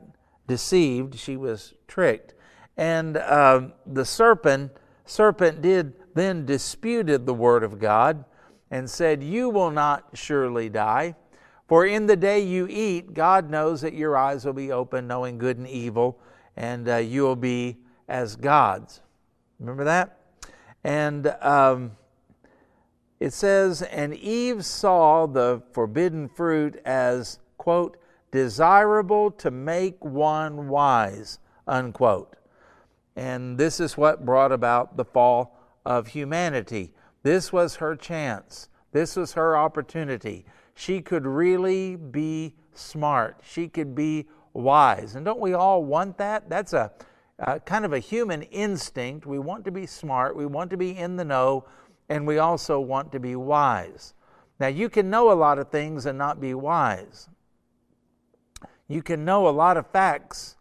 deceived. 0.48 1.20
She 1.20 1.36
was 1.36 1.74
tricked. 1.90 2.36
And 2.78 3.18
uh, 3.18 3.68
the 3.86 4.06
serpent, 4.06 4.72
serpent 5.06 5.62
did 5.62 5.94
then 6.16 6.46
disputed 6.46 7.26
the 7.26 7.34
word 7.34 7.66
of 7.66 7.80
God 7.80 8.24
and 8.72 8.90
said, 8.90 9.24
You 9.24 9.50
will 9.50 9.72
not 9.72 10.10
surely 10.14 10.70
die. 10.70 11.16
For 11.68 11.86
in 11.86 12.08
the 12.08 12.16
day 12.16 12.40
you 12.40 12.68
eat, 12.68 13.14
God 13.14 13.50
knows 13.50 13.82
that 13.82 13.94
your 13.94 14.18
eyes 14.18 14.44
will 14.44 14.54
be 14.54 14.72
open, 14.72 15.08
knowing 15.08 15.38
good 15.38 15.58
and 15.58 15.68
evil, 15.68 16.20
and 16.58 16.90
uh, 16.90 16.96
you 16.98 17.22
will 17.22 17.36
be 17.36 17.78
as 18.08 18.36
gods. 18.36 19.02
Remember 19.60 19.84
that? 19.84 20.18
And 20.84 21.28
um, 21.42 21.92
it 23.20 23.34
says, 23.34 23.82
And 23.82 24.16
Eve 24.16 24.66
saw 24.66 25.28
the 25.28 25.62
forbidden 25.74 26.28
fruit 26.28 26.82
as, 26.86 27.40
quote, 27.58 27.98
desirable 28.32 29.32
to 29.32 29.52
make 29.52 30.04
one 30.04 30.70
wise, 30.70 31.40
unquote. 31.68 32.36
And 33.16 33.58
this 33.58 33.80
is 33.80 33.98
what 33.98 34.26
brought 34.26 34.52
about 34.52 34.96
the 34.96 35.06
fall 35.06 35.58
of 35.86 36.08
humanity. 36.08 36.94
This 37.24 37.52
was 37.52 37.76
her 37.78 37.96
chance. 37.96 38.70
This 38.92 39.16
was 39.16 39.34
her 39.34 39.58
opportunity. 39.58 40.46
She 40.74 41.02
could 41.02 41.26
really 41.26 41.96
be 41.96 42.56
smart. 42.74 43.42
She 43.44 43.68
could 43.68 43.94
be 43.94 44.28
wise. 44.54 45.16
And 45.16 45.26
don't 45.26 45.40
we 45.40 45.54
all 45.54 45.84
want 45.84 46.18
that? 46.18 46.50
That's 46.50 46.74
a, 46.74 46.92
kind 47.66 47.86
of 47.86 47.94
a 47.94 48.00
human 48.00 48.44
instinct. 48.44 49.26
We 49.26 49.40
want 49.40 49.66
to 49.66 49.72
be 49.72 49.86
smart. 49.86 50.36
We 50.36 50.46
want 50.46 50.70
to 50.72 50.78
be 50.78 50.98
in 50.98 51.18
the 51.18 51.26
know. 51.26 51.66
And 52.08 52.26
we 52.26 52.40
also 52.40 52.80
want 52.80 53.12
to 53.12 53.20
be 53.20 53.36
wise. 53.36 54.14
Now, 54.60 54.68
you 54.68 54.90
can 54.90 55.10
know 55.10 55.32
a 55.32 55.34
lot 55.34 55.60
of 55.60 55.70
things 55.70 56.06
and 56.06 56.18
not 56.18 56.42
be 56.42 56.54
wise. 56.54 57.30
You 58.88 59.02
can 59.04 59.24
know 59.24 59.48
a 59.48 59.52
lot 59.52 59.78
of 59.78 59.88
facts 59.88 60.58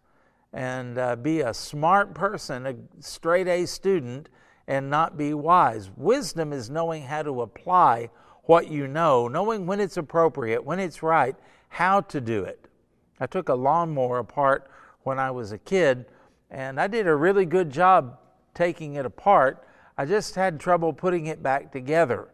and 0.52 0.98
uh, 0.98 1.16
be 1.16 1.40
a 1.40 1.54
smart 1.54 2.14
person, 2.14 2.66
a 2.66 2.74
straight 3.00 3.48
A 3.48 3.66
student, 3.66 4.28
and 4.68 4.88
not 4.88 5.16
be 5.16 5.34
wise. 5.34 5.90
Wisdom 5.96 6.52
is 6.52 6.70
knowing 6.70 7.02
how 7.02 7.22
to 7.22 7.40
apply 7.40 8.10
what 8.44 8.70
you 8.70 8.86
know, 8.86 9.26
knowing 9.26 9.66
when 9.66 9.80
it's 9.80 9.96
appropriate, 9.96 10.64
when 10.64 10.78
it's 10.78 11.02
right, 11.02 11.34
how 11.70 12.02
to 12.02 12.20
do 12.20 12.44
it. 12.44 12.68
I 13.18 13.26
took 13.26 13.48
a 13.48 13.54
lawnmower 13.54 14.18
apart 14.18 14.70
when 15.02 15.18
I 15.18 15.30
was 15.30 15.52
a 15.52 15.58
kid, 15.58 16.06
and 16.50 16.80
I 16.80 16.86
did 16.86 17.06
a 17.06 17.14
really 17.16 17.46
good 17.46 17.70
job 17.70 18.18
taking 18.54 18.94
it 18.94 19.06
apart. 19.06 19.66
I 19.96 20.04
just 20.04 20.34
had 20.34 20.60
trouble 20.60 20.92
putting 20.92 21.26
it 21.26 21.42
back 21.42 21.72
together. 21.72 22.28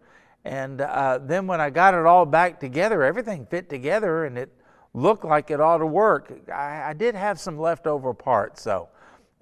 And 0.45 0.81
uh, 0.81 1.21
then 1.23 1.47
when 1.47 1.61
I 1.61 1.71
got 1.71 1.95
it 1.95 2.05
all 2.05 2.27
back 2.27 2.61
together, 2.61 3.03
everything 3.03 3.47
fit 3.47 3.71
together 3.71 4.27
and 4.27 4.37
it 4.37 4.51
looked 4.93 5.25
like 5.25 5.51
it 5.51 5.61
ought 5.61 5.79
to 5.79 5.87
work. 5.87 6.33
I, 6.53 6.91
I 6.91 6.93
did 6.93 7.15
have 7.15 7.41
some 7.41 7.59
leftover 7.59 8.13
parts, 8.13 8.65
though, 8.65 8.89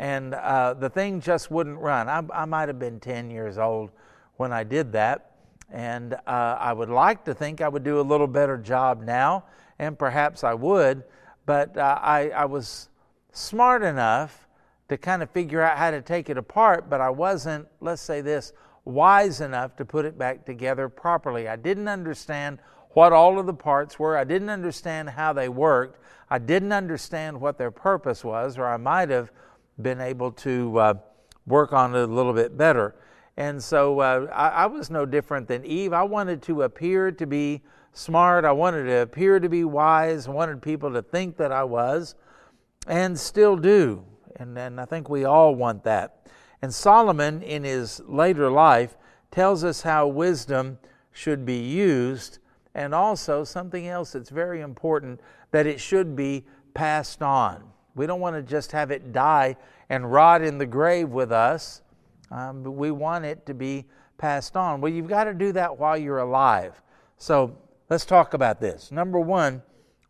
and 0.02 0.34
uh, 0.34 0.74
the 0.74 0.90
thing 0.90 1.20
just 1.20 1.48
wouldn't 1.48 1.78
run. 1.78 2.08
I, 2.08 2.24
I 2.34 2.44
might 2.44 2.68
have 2.68 2.80
been 2.80 2.98
10 2.98 3.30
years 3.30 3.56
old 3.56 3.90
when 4.36 4.52
I 4.52 4.64
did 4.64 4.90
that, 4.94 5.36
and 5.70 6.14
uh, 6.14 6.56
I 6.58 6.72
would 6.72 6.88
like 6.88 7.24
to 7.26 7.34
think 7.34 7.60
I 7.60 7.68
would 7.68 7.84
do 7.84 8.00
a 8.00 8.02
little 8.02 8.26
better 8.26 8.58
job 8.58 9.04
now, 9.04 9.44
and 9.78 9.96
perhaps 9.96 10.42
I 10.42 10.54
would, 10.54 11.04
but 11.46 11.76
uh, 11.76 12.00
I, 12.02 12.30
I 12.30 12.46
was 12.46 12.88
smart 13.30 13.84
enough 13.84 14.48
to 14.88 14.98
kind 14.98 15.22
of 15.22 15.30
figure 15.30 15.62
out 15.62 15.78
how 15.78 15.92
to 15.92 16.02
take 16.02 16.28
it 16.28 16.36
apart, 16.36 16.90
but 16.90 17.00
I 17.00 17.10
wasn't, 17.10 17.68
let's 17.80 18.02
say 18.02 18.22
this, 18.22 18.52
wise 18.84 19.40
enough 19.40 19.76
to 19.76 19.84
put 19.84 20.04
it 20.04 20.18
back 20.18 20.44
together 20.44 20.88
properly. 20.88 21.46
I 21.46 21.54
didn't 21.54 21.86
understand 21.86 22.58
what 22.90 23.12
all 23.12 23.38
of 23.38 23.46
the 23.46 23.54
parts 23.54 24.00
were. 24.00 24.16
I 24.16 24.24
didn't 24.24 24.50
understand 24.50 25.10
how 25.10 25.32
they 25.32 25.48
worked. 25.48 26.00
I 26.28 26.40
didn't 26.40 26.72
understand 26.72 27.40
what 27.40 27.56
their 27.56 27.70
purpose 27.70 28.24
was, 28.24 28.58
or 28.58 28.66
I 28.66 28.78
might 28.78 29.10
have 29.10 29.30
been 29.80 30.00
able 30.00 30.32
to 30.32 30.78
uh, 30.78 30.94
work 31.46 31.72
on 31.72 31.94
it 31.94 32.02
a 32.02 32.06
little 32.06 32.32
bit 32.32 32.56
better. 32.56 32.94
And 33.36 33.62
so 33.62 34.00
uh, 34.00 34.26
I, 34.32 34.48
I, 34.48 34.66
was 34.66 34.90
no 34.90 35.06
different 35.06 35.48
than 35.48 35.64
Eve. 35.64 35.92
I 35.92 36.02
wanted 36.02 36.42
to 36.42 36.62
appear 36.62 37.10
to 37.12 37.26
be 37.26 37.62
smart. 37.92 38.44
I 38.44 38.52
wanted 38.52 38.84
to 38.84 39.02
appear 39.02 39.40
to 39.40 39.48
be 39.48 39.64
wise. 39.64 40.28
I 40.28 40.30
wanted 40.32 40.60
people 40.60 40.92
to 40.92 41.02
think 41.02 41.38
that 41.38 41.50
I 41.50 41.64
was, 41.64 42.14
and 42.86 43.18
still 43.18 43.56
do. 43.56 44.04
And, 44.36 44.58
and 44.58 44.80
I 44.80 44.84
think 44.84 45.08
we 45.08 45.24
all 45.24 45.54
want 45.54 45.84
that. 45.84 46.26
And 46.60 46.72
Solomon, 46.72 47.42
in 47.42 47.64
his 47.64 48.00
later 48.06 48.50
life, 48.50 48.96
tells 49.30 49.64
us 49.64 49.82
how 49.82 50.06
wisdom 50.06 50.78
should 51.10 51.44
be 51.44 51.58
used 51.58 52.38
and 52.74 52.94
also 52.94 53.44
something 53.44 53.86
else 53.86 54.12
that's 54.12 54.30
very 54.30 54.60
important 54.60 55.20
that 55.50 55.66
it 55.66 55.80
should 55.80 56.16
be 56.16 56.44
passed 56.74 57.22
on. 57.22 57.71
We 57.94 58.06
don't 58.06 58.20
want 58.20 58.36
to 58.36 58.42
just 58.42 58.72
have 58.72 58.90
it 58.90 59.12
die 59.12 59.56
and 59.88 60.10
rot 60.10 60.42
in 60.42 60.58
the 60.58 60.66
grave 60.66 61.10
with 61.10 61.32
us, 61.32 61.82
um, 62.30 62.62
but 62.62 62.72
we 62.72 62.90
want 62.90 63.24
it 63.24 63.44
to 63.46 63.54
be 63.54 63.84
passed 64.16 64.56
on. 64.56 64.80
Well, 64.80 64.92
you've 64.92 65.08
got 65.08 65.24
to 65.24 65.34
do 65.34 65.52
that 65.52 65.78
while 65.78 65.96
you're 65.96 66.18
alive. 66.18 66.80
So 67.18 67.56
let's 67.90 68.06
talk 68.06 68.34
about 68.34 68.60
this. 68.60 68.90
Number 68.90 69.20
one, 69.20 69.62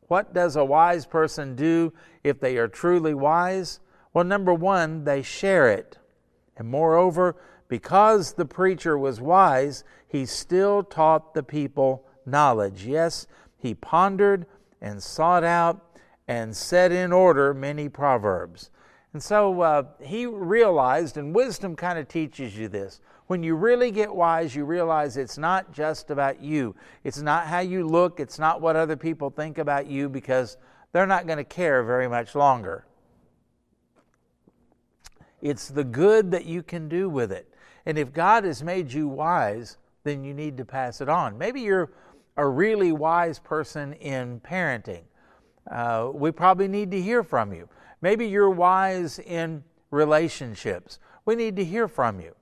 what 0.08 0.34
does 0.34 0.56
a 0.56 0.64
wise 0.64 1.06
person 1.06 1.56
do 1.56 1.92
if 2.22 2.38
they 2.38 2.56
are 2.58 2.68
truly 2.68 3.14
wise? 3.14 3.80
Well, 4.12 4.24
number 4.24 4.52
one, 4.52 5.04
they 5.04 5.22
share 5.22 5.68
it. 5.68 5.98
And 6.56 6.68
moreover, 6.68 7.36
because 7.68 8.34
the 8.34 8.44
preacher 8.44 8.98
was 8.98 9.20
wise, 9.20 9.84
he 10.06 10.26
still 10.26 10.82
taught 10.82 11.32
the 11.32 11.42
people 11.42 12.04
knowledge. 12.26 12.84
Yes, 12.84 13.26
he 13.56 13.74
pondered 13.74 14.46
and 14.82 15.02
sought 15.02 15.44
out 15.44 15.91
and 16.32 16.56
set 16.56 16.90
in 16.92 17.12
order 17.12 17.52
many 17.52 17.90
proverbs. 17.90 18.70
And 19.12 19.22
so 19.22 19.60
uh, 19.60 19.82
he 20.00 20.24
realized, 20.24 21.18
and 21.18 21.34
wisdom 21.34 21.76
kind 21.76 21.98
of 21.98 22.08
teaches 22.08 22.56
you 22.56 22.68
this. 22.68 23.00
When 23.26 23.42
you 23.42 23.54
really 23.54 23.90
get 23.90 24.14
wise, 24.14 24.54
you 24.54 24.64
realize 24.64 25.18
it's 25.18 25.36
not 25.36 25.72
just 25.72 26.10
about 26.10 26.40
you. 26.40 26.74
It's 27.04 27.20
not 27.20 27.46
how 27.46 27.58
you 27.58 27.86
look, 27.86 28.18
it's 28.18 28.38
not 28.38 28.62
what 28.62 28.76
other 28.76 28.96
people 28.96 29.28
think 29.28 29.58
about 29.58 29.86
you, 29.86 30.08
because 30.08 30.56
they're 30.92 31.06
not 31.06 31.26
going 31.26 31.36
to 31.36 31.44
care 31.44 31.82
very 31.82 32.08
much 32.08 32.34
longer. 32.34 32.86
It's 35.42 35.68
the 35.68 35.84
good 35.84 36.30
that 36.30 36.46
you 36.46 36.62
can 36.62 36.88
do 36.88 37.10
with 37.10 37.30
it. 37.30 37.46
And 37.84 37.98
if 37.98 38.12
God 38.12 38.44
has 38.44 38.62
made 38.62 38.90
you 38.90 39.06
wise, 39.06 39.76
then 40.04 40.24
you 40.24 40.32
need 40.32 40.56
to 40.56 40.64
pass 40.64 41.02
it 41.02 41.10
on. 41.10 41.36
Maybe 41.36 41.60
you're 41.60 41.90
a 42.38 42.48
really 42.48 42.92
wise 42.92 43.38
person 43.38 43.92
in 43.94 44.40
parenting. 44.40 45.02
Uh, 45.70 46.10
we 46.12 46.30
probably 46.30 46.68
need 46.68 46.90
to 46.90 47.00
hear 47.00 47.22
from 47.22 47.52
you. 47.52 47.68
Maybe 48.00 48.26
you're 48.26 48.50
wise 48.50 49.18
in 49.18 49.62
relationships. 49.90 50.98
We 51.24 51.34
need 51.36 51.56
to 51.56 51.64
hear 51.64 51.88
from 51.88 52.20
you. 52.20 52.34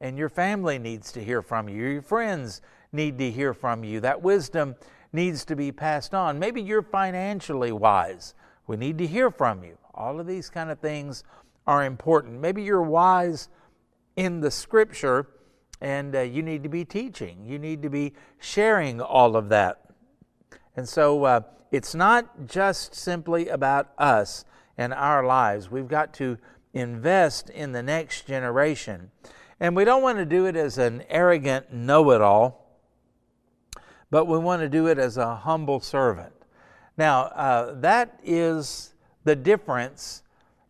And 0.00 0.18
your 0.18 0.28
family 0.28 0.78
needs 0.78 1.12
to 1.12 1.22
hear 1.22 1.42
from 1.42 1.68
you. 1.68 1.86
Your 1.86 2.02
friends 2.02 2.60
need 2.92 3.18
to 3.18 3.30
hear 3.30 3.54
from 3.54 3.84
you. 3.84 4.00
That 4.00 4.22
wisdom 4.22 4.74
needs 5.12 5.44
to 5.44 5.56
be 5.56 5.70
passed 5.70 6.14
on. 6.14 6.38
Maybe 6.38 6.62
you're 6.62 6.82
financially 6.82 7.72
wise. 7.72 8.34
We 8.66 8.76
need 8.76 8.98
to 8.98 9.06
hear 9.06 9.30
from 9.30 9.62
you. 9.62 9.76
All 9.94 10.18
of 10.18 10.26
these 10.26 10.48
kind 10.48 10.70
of 10.70 10.78
things 10.78 11.24
are 11.66 11.84
important. 11.84 12.40
Maybe 12.40 12.62
you're 12.62 12.82
wise 12.82 13.48
in 14.16 14.40
the 14.40 14.50
scripture 14.50 15.28
and 15.80 16.14
uh, 16.14 16.20
you 16.20 16.42
need 16.42 16.62
to 16.62 16.68
be 16.68 16.84
teaching. 16.84 17.44
You 17.44 17.58
need 17.58 17.82
to 17.82 17.90
be 17.90 18.14
sharing 18.38 19.00
all 19.00 19.36
of 19.36 19.48
that. 19.50 19.82
And 20.76 20.88
so 20.88 21.24
uh, 21.24 21.40
it's 21.72 21.94
not 21.94 22.46
just 22.46 22.94
simply 22.94 23.48
about 23.48 23.90
us 23.98 24.44
and 24.78 24.94
our 24.94 25.26
lives. 25.26 25.70
We've 25.70 25.88
got 25.88 26.14
to 26.14 26.38
invest 26.72 27.50
in 27.50 27.72
the 27.72 27.82
next 27.82 28.26
generation. 28.26 29.10
And 29.58 29.74
we 29.74 29.84
don't 29.84 30.02
want 30.02 30.18
to 30.18 30.24
do 30.24 30.46
it 30.46 30.54
as 30.54 30.78
an 30.78 31.02
arrogant 31.08 31.72
know 31.72 32.12
it 32.12 32.20
all, 32.20 32.78
but 34.10 34.26
we 34.26 34.38
want 34.38 34.62
to 34.62 34.68
do 34.68 34.86
it 34.86 34.98
as 34.98 35.16
a 35.16 35.34
humble 35.34 35.80
servant. 35.80 36.32
Now, 36.96 37.22
uh, 37.22 37.80
that 37.80 38.20
is 38.22 38.94
the 39.24 39.34
difference, 39.34 40.22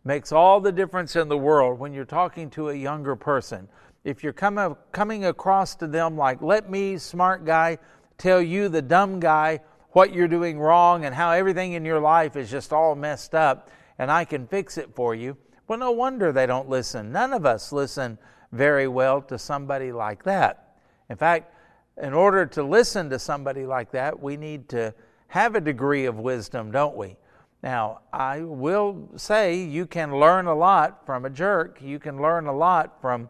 makes 0.03 0.31
all 0.31 0.59
the 0.59 0.71
difference 0.71 1.15
in 1.15 1.27
the 1.27 1.37
world 1.37 1.77
when 1.77 1.93
you're 1.93 2.05
talking 2.05 2.49
to 2.51 2.69
a 2.69 2.73
younger 2.73 3.15
person 3.15 3.67
if 4.03 4.23
you're 4.23 4.33
come, 4.33 4.75
coming 4.91 5.25
across 5.25 5.75
to 5.75 5.87
them 5.87 6.17
like, 6.17 6.41
let 6.41 6.69
me, 6.69 6.97
smart 6.97 7.45
guy, 7.45 7.77
tell 8.17 8.41
you, 8.41 8.69
the 8.69 8.81
dumb 8.81 9.19
guy, 9.19 9.59
what 9.93 10.13
you're 10.13 10.27
doing 10.27 10.59
wrong 10.59 11.05
and 11.05 11.15
how 11.15 11.31
everything 11.31 11.73
in 11.73 11.85
your 11.85 11.99
life 11.99 12.35
is 12.35 12.51
just 12.51 12.73
all 12.73 12.93
messed 12.95 13.33
up, 13.33 13.71
and 13.97 14.11
I 14.11 14.25
can 14.25 14.45
fix 14.47 14.77
it 14.77 14.93
for 14.95 15.15
you, 15.15 15.37
well, 15.67 15.79
no 15.79 15.91
wonder 15.91 16.31
they 16.31 16.45
don't 16.45 16.67
listen. 16.67 17.11
None 17.11 17.31
of 17.31 17.45
us 17.45 17.71
listen 17.71 18.17
very 18.51 18.87
well 18.87 19.21
to 19.23 19.39
somebody 19.39 19.91
like 19.91 20.23
that. 20.23 20.75
In 21.09 21.15
fact, 21.15 21.53
in 22.01 22.13
order 22.13 22.45
to 22.47 22.63
listen 22.63 23.09
to 23.11 23.19
somebody 23.19 23.65
like 23.65 23.91
that, 23.91 24.19
we 24.19 24.35
need 24.35 24.67
to 24.69 24.93
have 25.27 25.55
a 25.55 25.61
degree 25.61 26.05
of 26.05 26.19
wisdom, 26.19 26.71
don't 26.71 26.95
we? 26.95 27.15
Now, 27.61 28.01
I 28.11 28.41
will 28.41 29.09
say 29.15 29.63
you 29.63 29.85
can 29.85 30.19
learn 30.19 30.47
a 30.47 30.53
lot 30.55 31.05
from 31.05 31.23
a 31.25 31.29
jerk. 31.29 31.79
You 31.81 31.97
can 31.97 32.21
learn 32.21 32.47
a 32.47 32.53
lot 32.53 32.99
from 32.99 33.29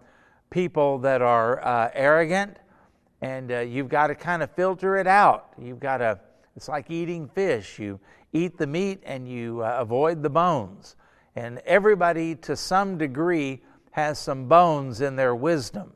people 0.49 0.97
that 0.99 1.21
are 1.21 1.63
uh, 1.63 1.91
arrogant, 1.93 2.57
and 3.21 3.51
uh, 3.51 3.59
you've 3.59 3.89
got 3.89 4.07
to 4.07 4.15
kind 4.15 4.41
of 4.41 4.51
filter 4.51 4.97
it 4.97 5.07
out. 5.07 5.53
You've 5.61 5.79
got 5.79 5.97
to, 5.97 6.19
it's 6.55 6.67
like 6.67 6.89
eating 6.91 7.27
fish. 7.27 7.79
You 7.79 7.99
eat 8.31 8.57
the 8.57 8.67
meat 8.67 9.01
and 9.05 9.27
you 9.27 9.61
uh, 9.61 9.77
avoid 9.79 10.21
the 10.21 10.29
bones. 10.29 10.95
And 11.35 11.59
everybody, 11.65 12.35
to 12.35 12.55
some 12.55 12.97
degree, 12.97 13.61
has 13.91 14.19
some 14.19 14.47
bones 14.47 15.01
in 15.01 15.15
their 15.15 15.35
wisdom. 15.35 15.93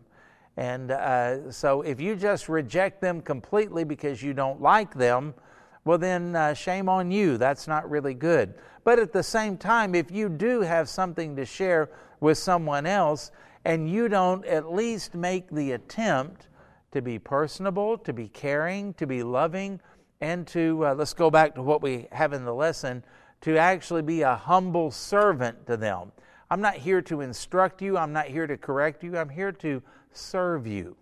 And 0.56 0.92
uh, 0.92 1.52
so 1.52 1.84
if 1.84 2.02
you 2.02 2.16
just 2.16 2.50
reject 2.50 3.02
them 3.02 3.22
completely 3.22 3.84
because 3.84 4.24
you 4.24 4.34
don't 4.34 4.62
like 4.62 4.96
them, 4.96 5.36
well, 5.86 6.00
then 6.00 6.36
uh, 6.36 6.54
shame 6.54 6.90
on 6.90 7.12
you. 7.12 7.38
That's 7.38 7.68
not 7.68 7.90
really 7.90 8.16
good. 8.16 8.56
But 8.84 9.00
at 9.00 9.14
the 9.14 9.24
same 9.24 9.58
time, 9.58 9.96
if 9.96 10.12
you 10.12 10.28
do 10.28 10.62
have 10.62 10.90
something 10.90 11.36
to 11.36 11.46
share 11.46 11.92
with 12.20 12.38
someone 12.38 12.86
else 12.86 13.32
and 13.64 13.90
you 13.90 14.10
don't 14.10 14.44
at 14.46 14.72
least 14.72 15.14
make 15.14 15.50
the 15.50 15.74
attempt 15.74 16.48
to 16.92 17.02
be 17.02 17.20
personable, 17.20 17.98
to 18.00 18.14
be 18.14 18.28
caring, 18.28 18.94
to 18.96 19.06
be 19.06 19.24
loving, 19.24 19.80
and 20.22 20.48
to, 20.48 20.86
uh, 20.86 20.96
let's 20.96 21.14
go 21.14 21.30
back 21.30 21.56
to 21.56 21.62
what 21.62 21.82
we 21.82 22.08
have 22.12 22.34
in 22.34 22.46
the 22.46 22.54
lesson, 22.54 23.04
to 23.42 23.58
actually 23.58 24.02
be 24.02 24.22
a 24.22 24.36
humble 24.36 24.92
servant 24.92 25.68
to 25.68 25.78
them. 25.78 26.12
I'm 26.50 26.62
not 26.62 26.76
here 26.76 27.02
to 27.04 27.22
instruct 27.22 27.82
you, 27.82 27.98
I'm 27.98 28.14
not 28.14 28.26
here 28.28 28.48
to 28.48 28.58
correct 28.58 29.04
you, 29.04 29.18
I'm 29.18 29.30
here 29.30 29.52
to 29.54 29.82
serve 30.12 30.66
you 30.66 30.96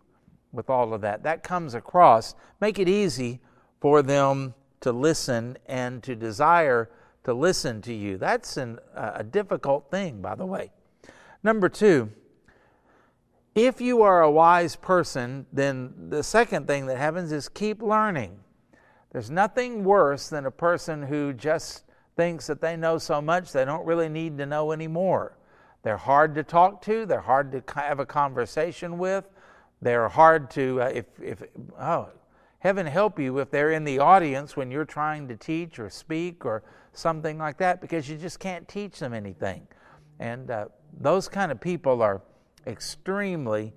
with 0.51 0.69
all 0.69 0.93
of 0.93 1.01
that. 1.01 1.23
That 1.23 1.43
comes 1.43 1.73
across. 1.73 2.35
Make 2.59 2.79
it 2.79 2.89
easy 2.89 3.41
for 3.79 4.01
them 4.01 4.53
to 4.81 4.91
listen 4.91 5.57
and 5.67 6.01
to 6.03 6.15
desire 6.15 6.89
to 7.25 7.33
listen 7.33 7.81
to 7.81 7.93
you. 7.93 8.17
That's 8.17 8.57
an, 8.57 8.79
uh, 8.95 9.13
a 9.15 9.23
difficult 9.23 9.89
thing, 9.91 10.21
by 10.21 10.35
the 10.35 10.45
way. 10.45 10.71
Number 11.43 11.69
two, 11.69 12.11
if 13.55 13.81
you 13.81 14.01
are 14.01 14.21
a 14.21 14.31
wise 14.31 14.75
person, 14.75 15.45
then 15.51 16.09
the 16.09 16.23
second 16.23 16.67
thing 16.67 16.85
that 16.87 16.97
happens 16.97 17.31
is 17.31 17.49
keep 17.49 17.81
learning. 17.81 18.39
There's 19.15 19.31
nothing 19.31 19.85
worse 19.85 20.27
than 20.27 20.45
a 20.45 20.51
person 20.51 21.01
who 21.01 21.31
just 21.31 21.85
thinks 22.17 22.47
that 22.47 22.59
they 22.59 22.75
know 22.75 22.97
so 22.97 23.21
much 23.21 23.53
they 23.53 23.63
don't 23.63 23.85
really 23.85 24.09
need 24.09 24.37
to 24.39 24.45
know 24.45 24.73
anymore. 24.73 25.37
They're 25.83 25.95
hard 25.95 26.35
to 26.35 26.43
talk 26.43 26.81
to, 26.81 27.05
they're 27.05 27.21
hard 27.21 27.49
to 27.53 27.63
have 27.79 28.01
a 28.01 28.05
conversation 28.05 28.97
with, 28.97 29.23
they're 29.81 30.09
hard 30.09 30.51
to, 30.51 30.81
uh, 30.81 30.91
if, 30.93 31.05
if, 31.21 31.43
oh, 31.79 32.09
heaven 32.59 32.85
help 32.85 33.17
you 33.17 33.39
if 33.39 33.49
they're 33.49 33.71
in 33.71 33.85
the 33.85 33.99
audience 33.99 34.57
when 34.57 34.69
you're 34.69 34.83
trying 34.83 35.29
to 35.29 35.37
teach 35.37 35.79
or 35.79 35.89
speak 35.89 36.45
or 36.45 36.63
something 36.91 37.37
like 37.37 37.57
that 37.59 37.79
because 37.79 38.09
you 38.09 38.17
just 38.17 38.41
can't 38.41 38.67
teach 38.67 38.99
them 38.99 39.13
anything. 39.13 39.65
And 40.19 40.51
uh, 40.51 40.65
those 40.99 41.29
kind 41.29 41.53
of 41.53 41.61
people 41.61 42.01
are 42.01 42.21
extremely 42.67 43.71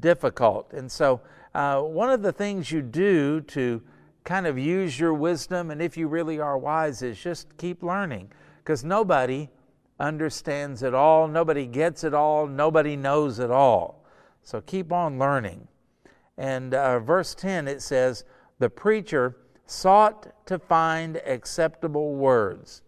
difficult. 0.00 0.74
And 0.74 0.92
so, 0.92 1.22
uh, 1.54 1.80
one 1.80 2.10
of 2.10 2.20
the 2.20 2.32
things 2.32 2.70
you 2.70 2.82
do 2.82 3.40
to 3.40 3.80
kind 4.24 4.46
of 4.46 4.58
use 4.58 4.98
your 4.98 5.14
wisdom, 5.14 5.70
and 5.70 5.80
if 5.80 5.96
you 5.96 6.08
really 6.08 6.40
are 6.40 6.58
wise, 6.58 7.02
is 7.02 7.20
just 7.20 7.56
keep 7.58 7.82
learning 7.82 8.30
because 8.58 8.82
nobody 8.82 9.48
understands 10.00 10.82
it 10.82 10.94
all, 10.94 11.28
nobody 11.28 11.66
gets 11.66 12.04
it 12.04 12.14
all, 12.14 12.46
nobody 12.46 12.96
knows 12.96 13.38
it 13.38 13.50
all. 13.50 14.04
So 14.42 14.60
keep 14.60 14.92
on 14.92 15.18
learning. 15.18 15.68
And 16.36 16.74
uh, 16.74 17.00
verse 17.00 17.34
10 17.34 17.68
it 17.68 17.82
says, 17.82 18.24
The 18.58 18.70
preacher 18.70 19.36
sought 19.66 20.46
to 20.46 20.58
find 20.58 21.18
acceptable 21.18 22.14
words. 22.14 22.82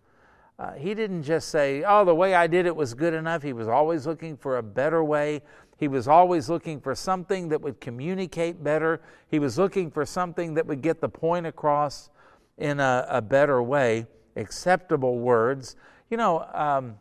Uh, 0.58 0.72
he 0.72 0.94
didn't 0.94 1.22
just 1.22 1.48
say, 1.48 1.84
Oh, 1.86 2.04
the 2.04 2.14
way 2.14 2.34
I 2.34 2.46
did 2.46 2.66
it 2.66 2.74
was 2.74 2.94
good 2.94 3.14
enough. 3.14 3.42
He 3.42 3.52
was 3.52 3.68
always 3.68 4.06
looking 4.06 4.36
for 4.36 4.56
a 4.56 4.62
better 4.62 5.04
way. 5.04 5.42
He 5.78 5.88
was 5.88 6.08
always 6.08 6.48
looking 6.48 6.80
for 6.80 6.94
something 6.94 7.48
that 7.50 7.60
would 7.60 7.80
communicate 7.80 8.64
better. 8.64 9.00
He 9.28 9.38
was 9.38 9.58
looking 9.58 9.90
for 9.90 10.06
something 10.06 10.54
that 10.54 10.66
would 10.66 10.80
get 10.80 11.00
the 11.00 11.08
point 11.08 11.46
across 11.46 12.10
in 12.56 12.80
a, 12.80 13.06
a 13.08 13.20
better 13.20 13.62
way, 13.62 14.06
acceptable 14.36 15.18
words. 15.18 15.76
You 16.08 16.16
know, 16.16 16.46
um, 16.54 16.96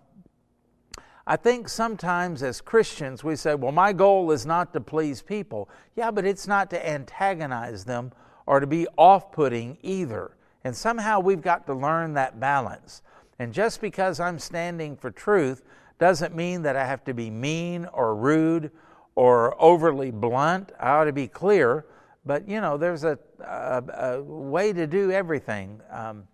I 1.27 1.37
think 1.37 1.69
sometimes 1.69 2.43
as 2.43 2.61
Christians 2.61 3.23
we 3.23 3.35
say, 3.35 3.55
well, 3.55 3.71
my 3.71 3.93
goal 3.93 4.31
is 4.31 4.45
not 4.45 4.73
to 4.73 4.81
please 4.81 5.21
people. 5.21 5.69
Yeah, 5.95 6.11
but 6.11 6.25
it's 6.25 6.47
not 6.47 6.69
to 6.71 6.89
antagonize 6.89 7.85
them 7.85 8.11
or 8.45 8.59
to 8.59 8.67
be 8.67 8.87
off 8.97 9.31
putting 9.31 9.77
either. 9.81 10.35
And 10.63 10.75
somehow 10.75 11.19
we've 11.19 11.41
got 11.41 11.65
to 11.67 11.73
learn 11.73 12.13
that 12.13 12.39
balance. 12.39 13.01
And 13.39 13.53
just 13.53 13.81
because 13.81 14.19
I'm 14.19 14.39
standing 14.39 14.95
for 14.95 15.11
truth 15.11 15.63
doesn't 15.99 16.35
mean 16.35 16.61
that 16.63 16.75
I 16.75 16.85
have 16.85 17.03
to 17.05 17.13
be 17.13 17.29
mean 17.29 17.85
or 17.93 18.15
rude 18.15 18.71
or 19.15 19.55
overly 19.61 20.11
blunt. 20.11 20.71
I 20.79 20.89
ought 20.91 21.05
to 21.05 21.13
be 21.13 21.27
clear, 21.27 21.85
but 22.25 22.47
you 22.47 22.59
know, 22.61 22.77
there's 22.77 23.03
a, 23.03 23.17
a, 23.39 23.83
a 23.97 24.23
way 24.23 24.73
to 24.73 24.87
do 24.87 25.11
everything. 25.11 25.81
Um, 25.89 26.27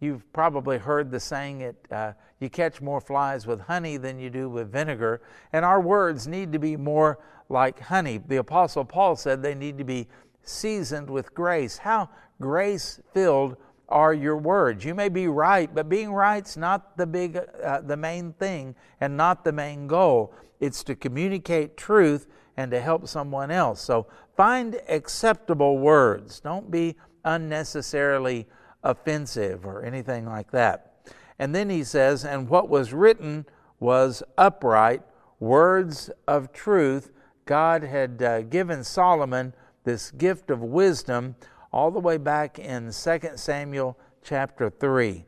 you've 0.00 0.30
probably 0.32 0.78
heard 0.78 1.10
the 1.10 1.20
saying 1.20 1.60
it 1.62 1.76
uh, 1.90 2.12
you 2.40 2.50
catch 2.50 2.80
more 2.80 3.00
flies 3.00 3.46
with 3.46 3.60
honey 3.60 3.96
than 3.96 4.18
you 4.18 4.28
do 4.28 4.48
with 4.48 4.70
vinegar 4.70 5.22
and 5.52 5.64
our 5.64 5.80
words 5.80 6.26
need 6.26 6.52
to 6.52 6.58
be 6.58 6.76
more 6.76 7.18
like 7.48 7.80
honey 7.80 8.18
the 8.28 8.36
apostle 8.36 8.84
paul 8.84 9.16
said 9.16 9.42
they 9.42 9.54
need 9.54 9.78
to 9.78 9.84
be 9.84 10.06
seasoned 10.42 11.08
with 11.08 11.34
grace 11.34 11.78
how 11.78 12.08
grace 12.40 13.00
filled 13.14 13.56
are 13.88 14.12
your 14.12 14.36
words. 14.36 14.84
You 14.84 14.94
may 14.94 15.08
be 15.08 15.28
right, 15.28 15.72
but 15.72 15.88
being 15.88 16.12
right's 16.12 16.56
not 16.56 16.96
the 16.96 17.06
big, 17.06 17.36
uh, 17.36 17.80
the 17.80 17.96
main 17.96 18.32
thing, 18.34 18.74
and 19.00 19.16
not 19.16 19.44
the 19.44 19.52
main 19.52 19.86
goal. 19.86 20.34
It's 20.60 20.82
to 20.84 20.94
communicate 20.94 21.76
truth 21.76 22.26
and 22.56 22.70
to 22.70 22.80
help 22.80 23.06
someone 23.06 23.50
else. 23.50 23.80
So 23.80 24.06
find 24.36 24.80
acceptable 24.88 25.78
words. 25.78 26.40
Don't 26.40 26.70
be 26.70 26.96
unnecessarily 27.24 28.46
offensive 28.82 29.66
or 29.66 29.84
anything 29.84 30.26
like 30.26 30.50
that. 30.52 30.92
And 31.38 31.54
then 31.54 31.68
he 31.68 31.84
says, 31.84 32.24
and 32.24 32.48
what 32.48 32.68
was 32.68 32.92
written 32.92 33.46
was 33.78 34.22
upright, 34.38 35.02
words 35.38 36.10
of 36.26 36.52
truth. 36.52 37.12
God 37.44 37.82
had 37.82 38.22
uh, 38.22 38.42
given 38.42 38.82
Solomon 38.82 39.52
this 39.84 40.10
gift 40.10 40.50
of 40.50 40.62
wisdom 40.62 41.36
all 41.76 41.90
the 41.90 42.00
way 42.00 42.16
back 42.16 42.58
in 42.58 42.90
2 42.90 42.92
Samuel 43.34 43.98
chapter 44.24 44.70
3. 44.70 45.26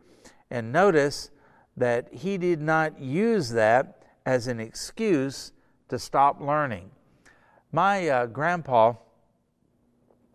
And 0.51 0.73
notice 0.73 1.31
that 1.77 2.09
he 2.11 2.39
did 2.39 2.63
not 2.63 2.99
use 2.99 3.51
that 3.51 4.03
as 4.25 4.47
an 4.47 4.59
excuse 4.59 5.53
to 5.91 5.99
stop 5.99 6.41
learning. 6.41 6.91
My 7.71 8.09
uh, 8.09 8.27
grandpa, 8.27 8.95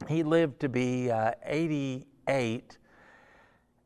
he 0.07 0.21
lived 0.21 0.59
to 0.59 0.69
be 0.69 1.09
uh, 1.09 1.31
88. 1.47 2.77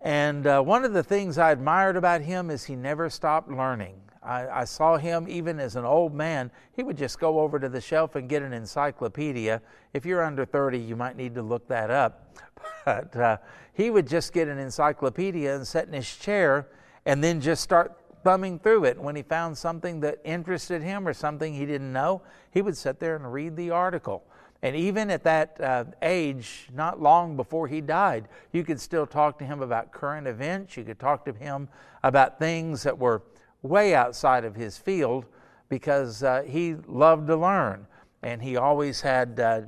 And 0.01 0.45
uh, 0.45 0.61
one 0.61 0.83
of 0.83 0.91
the 0.91 1.03
things 1.03 1.37
I 1.37 1.51
admired 1.51 1.95
about 1.95 2.19
him 2.19 2.49
is 2.49 2.65
he 2.65 2.75
never 2.75 3.09
stopped 3.09 3.49
learning. 3.49 4.01
I, 4.27 4.61
I, 4.61 4.63
saw 4.65 4.97
him 4.97 5.25
even 5.29 5.59
as 5.59 5.75
an 5.75 5.85
old 5.85 6.13
man. 6.13 6.51
He 6.73 6.83
would 6.83 6.97
just 6.97 7.19
go 7.19 7.39
over 7.39 7.59
to 7.59 7.69
the 7.69 7.79
shelf 7.79 8.15
and 8.15 8.27
get 8.27 8.41
an 8.41 8.51
encyclopedia. 8.51 9.61
If 9.93 10.05
you're 10.05 10.23
under 10.23 10.45
30, 10.45 10.77
you 10.77 10.95
might 10.95 11.15
need 11.15 11.33
to 11.35 11.41
look 11.41 11.67
that 11.69 11.89
up. 11.89 12.35
But 12.85 13.15
uh, 13.15 13.37
he 13.73 13.89
would 13.89 14.07
just 14.07 14.33
get 14.33 14.47
an 14.47 14.57
encyclopedia 14.57 15.55
and 15.55 15.67
sit 15.67 15.87
in 15.87 15.93
his 15.93 16.15
chair 16.15 16.67
and 17.05 17.23
then 17.23 17.41
just 17.41 17.61
start 17.61 17.97
thumbing 18.23 18.59
through 18.59 18.85
it. 18.85 18.97
And 18.97 19.05
when 19.05 19.15
he 19.15 19.23
found 19.23 19.57
something 19.57 19.99
that 20.01 20.19
interested 20.23 20.81
him 20.81 21.07
or 21.07 21.13
something 21.13 21.53
he 21.53 21.65
didn't 21.65 21.91
know, 21.91 22.21
he 22.51 22.61
would 22.61 22.77
sit 22.77 22.99
there 22.99 23.15
and 23.15 23.31
read 23.31 23.55
the 23.55 23.71
article. 23.71 24.23
And 24.61 24.75
even 24.75 25.11
at 25.11 25.23
that 25.23 25.61
uh, 25.61 25.85
age, 26.01 26.69
not 26.73 27.01
long 27.01 27.35
before 27.35 27.67
he 27.67 27.79
died, 27.81 28.27
you 28.51 28.63
could 28.63 28.81
still 28.81 29.05
talk 29.05 29.37
to 29.39 29.45
him 29.45 29.61
about 29.61 29.91
current 29.91 30.27
events. 30.27 30.75
You 30.75 30.83
could 30.83 30.99
talk 30.99 31.25
to 31.25 31.33
him 31.33 31.69
about 32.03 32.39
things 32.39 32.83
that 32.83 32.97
were 32.97 33.21
way 33.61 33.95
outside 33.95 34.45
of 34.45 34.55
his 34.55 34.77
field 34.77 35.25
because 35.69 36.23
uh, 36.23 36.43
he 36.43 36.75
loved 36.87 37.27
to 37.27 37.35
learn. 37.35 37.87
And 38.23 38.41
he 38.41 38.57
always 38.57 39.01
had 39.01 39.39
uh, 39.39 39.61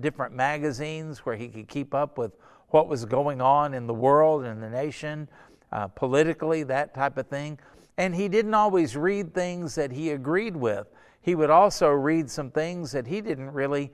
different 0.00 0.34
magazines 0.34 1.20
where 1.20 1.36
he 1.36 1.48
could 1.48 1.68
keep 1.68 1.94
up 1.94 2.18
with 2.18 2.32
what 2.68 2.88
was 2.88 3.04
going 3.04 3.40
on 3.40 3.74
in 3.74 3.86
the 3.86 3.94
world 3.94 4.44
and 4.44 4.62
the 4.62 4.70
nation, 4.70 5.28
uh, 5.72 5.88
politically, 5.88 6.62
that 6.64 6.94
type 6.94 7.18
of 7.18 7.26
thing. 7.26 7.58
And 7.98 8.14
he 8.14 8.28
didn't 8.28 8.54
always 8.54 8.96
read 8.96 9.34
things 9.34 9.74
that 9.74 9.92
he 9.92 10.10
agreed 10.10 10.56
with. 10.56 10.86
He 11.20 11.34
would 11.34 11.50
also 11.50 11.90
read 11.90 12.30
some 12.30 12.50
things 12.50 12.92
that 12.92 13.06
he 13.06 13.20
didn't 13.20 13.52
really 13.52 13.92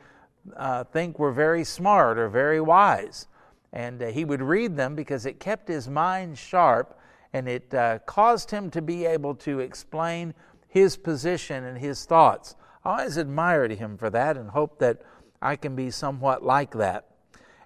uh, 0.56 0.84
think 0.84 1.18
were 1.18 1.32
very 1.32 1.64
smart 1.64 2.18
or 2.18 2.28
very 2.28 2.60
wise. 2.60 3.26
And 3.72 4.02
uh, 4.02 4.06
he 4.06 4.24
would 4.24 4.40
read 4.40 4.76
them 4.76 4.94
because 4.94 5.26
it 5.26 5.40
kept 5.40 5.68
his 5.68 5.88
mind 5.88 6.38
sharp 6.38 6.97
and 7.32 7.48
it 7.48 7.72
uh, 7.74 7.98
caused 8.00 8.50
him 8.50 8.70
to 8.70 8.82
be 8.82 9.04
able 9.04 9.34
to 9.34 9.60
explain 9.60 10.34
his 10.66 10.96
position 10.96 11.64
and 11.64 11.78
his 11.78 12.04
thoughts. 12.04 12.56
I 12.84 13.00
always 13.00 13.16
admired 13.16 13.72
him 13.72 13.96
for 13.98 14.10
that 14.10 14.36
and 14.36 14.50
hope 14.50 14.78
that 14.78 15.02
I 15.40 15.56
can 15.56 15.74
be 15.74 15.90
somewhat 15.90 16.42
like 16.42 16.72
that. 16.72 17.06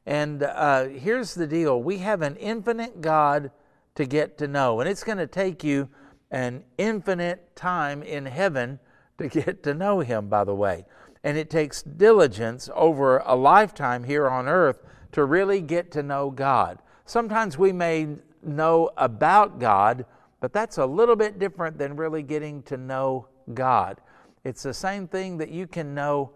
And 0.05 0.43
uh, 0.43 0.87
here's 0.87 1.35
the 1.35 1.47
deal 1.47 1.83
we 1.83 1.99
have 1.99 2.23
an 2.23 2.37
infinite 2.37 3.01
God 3.01 3.51
to 3.95 4.05
get 4.07 4.39
to 4.39 4.49
know, 4.49 4.81
and 4.81 4.89
it's 4.89 5.05
going 5.05 5.19
to 5.19 5.27
take 5.27 5.63
you 5.63 5.89
an 6.31 6.65
infinite 6.79 7.55
time 7.55 8.03
in 8.03 8.27
heaven 8.27 8.81
to 9.19 9.29
get 9.29 9.63
to 9.63 9.75
know 9.75 10.01
Him, 10.01 10.29
by 10.29 10.45
the 10.45 10.55
way. 10.55 10.87
And 11.23 11.37
it 11.37 11.51
takes 11.51 11.83
diligence 11.83 12.69
over 12.75 13.19
a 13.19 13.37
lifetime 13.37 14.05
here 14.05 14.29
on 14.29 14.49
earth 14.49 14.83
to 15.13 15.25
really 15.25 15.61
get 15.61 15.93
to 15.93 16.03
know 16.03 16.31
God. 16.31 16.79
Sometimes 17.05 17.59
we 17.59 17.71
may 17.71 18.09
know 18.43 18.91
about 18.97 19.59
God, 19.59 20.05
but 20.41 20.53
that's 20.53 20.79
a 20.79 20.87
little 20.87 21.17
bit 21.17 21.39
different 21.39 21.79
than 21.79 21.97
really 21.97 22.23
getting 22.23 22.63
to 22.65 22.77
know 22.77 23.29
God. 23.55 24.01
It's 24.45 24.63
the 24.63 24.75
same 24.75 25.07
thing 25.07 25.39
that 25.39 25.51
you 25.51 25.67
can 25.67 25.95
know 25.95 26.33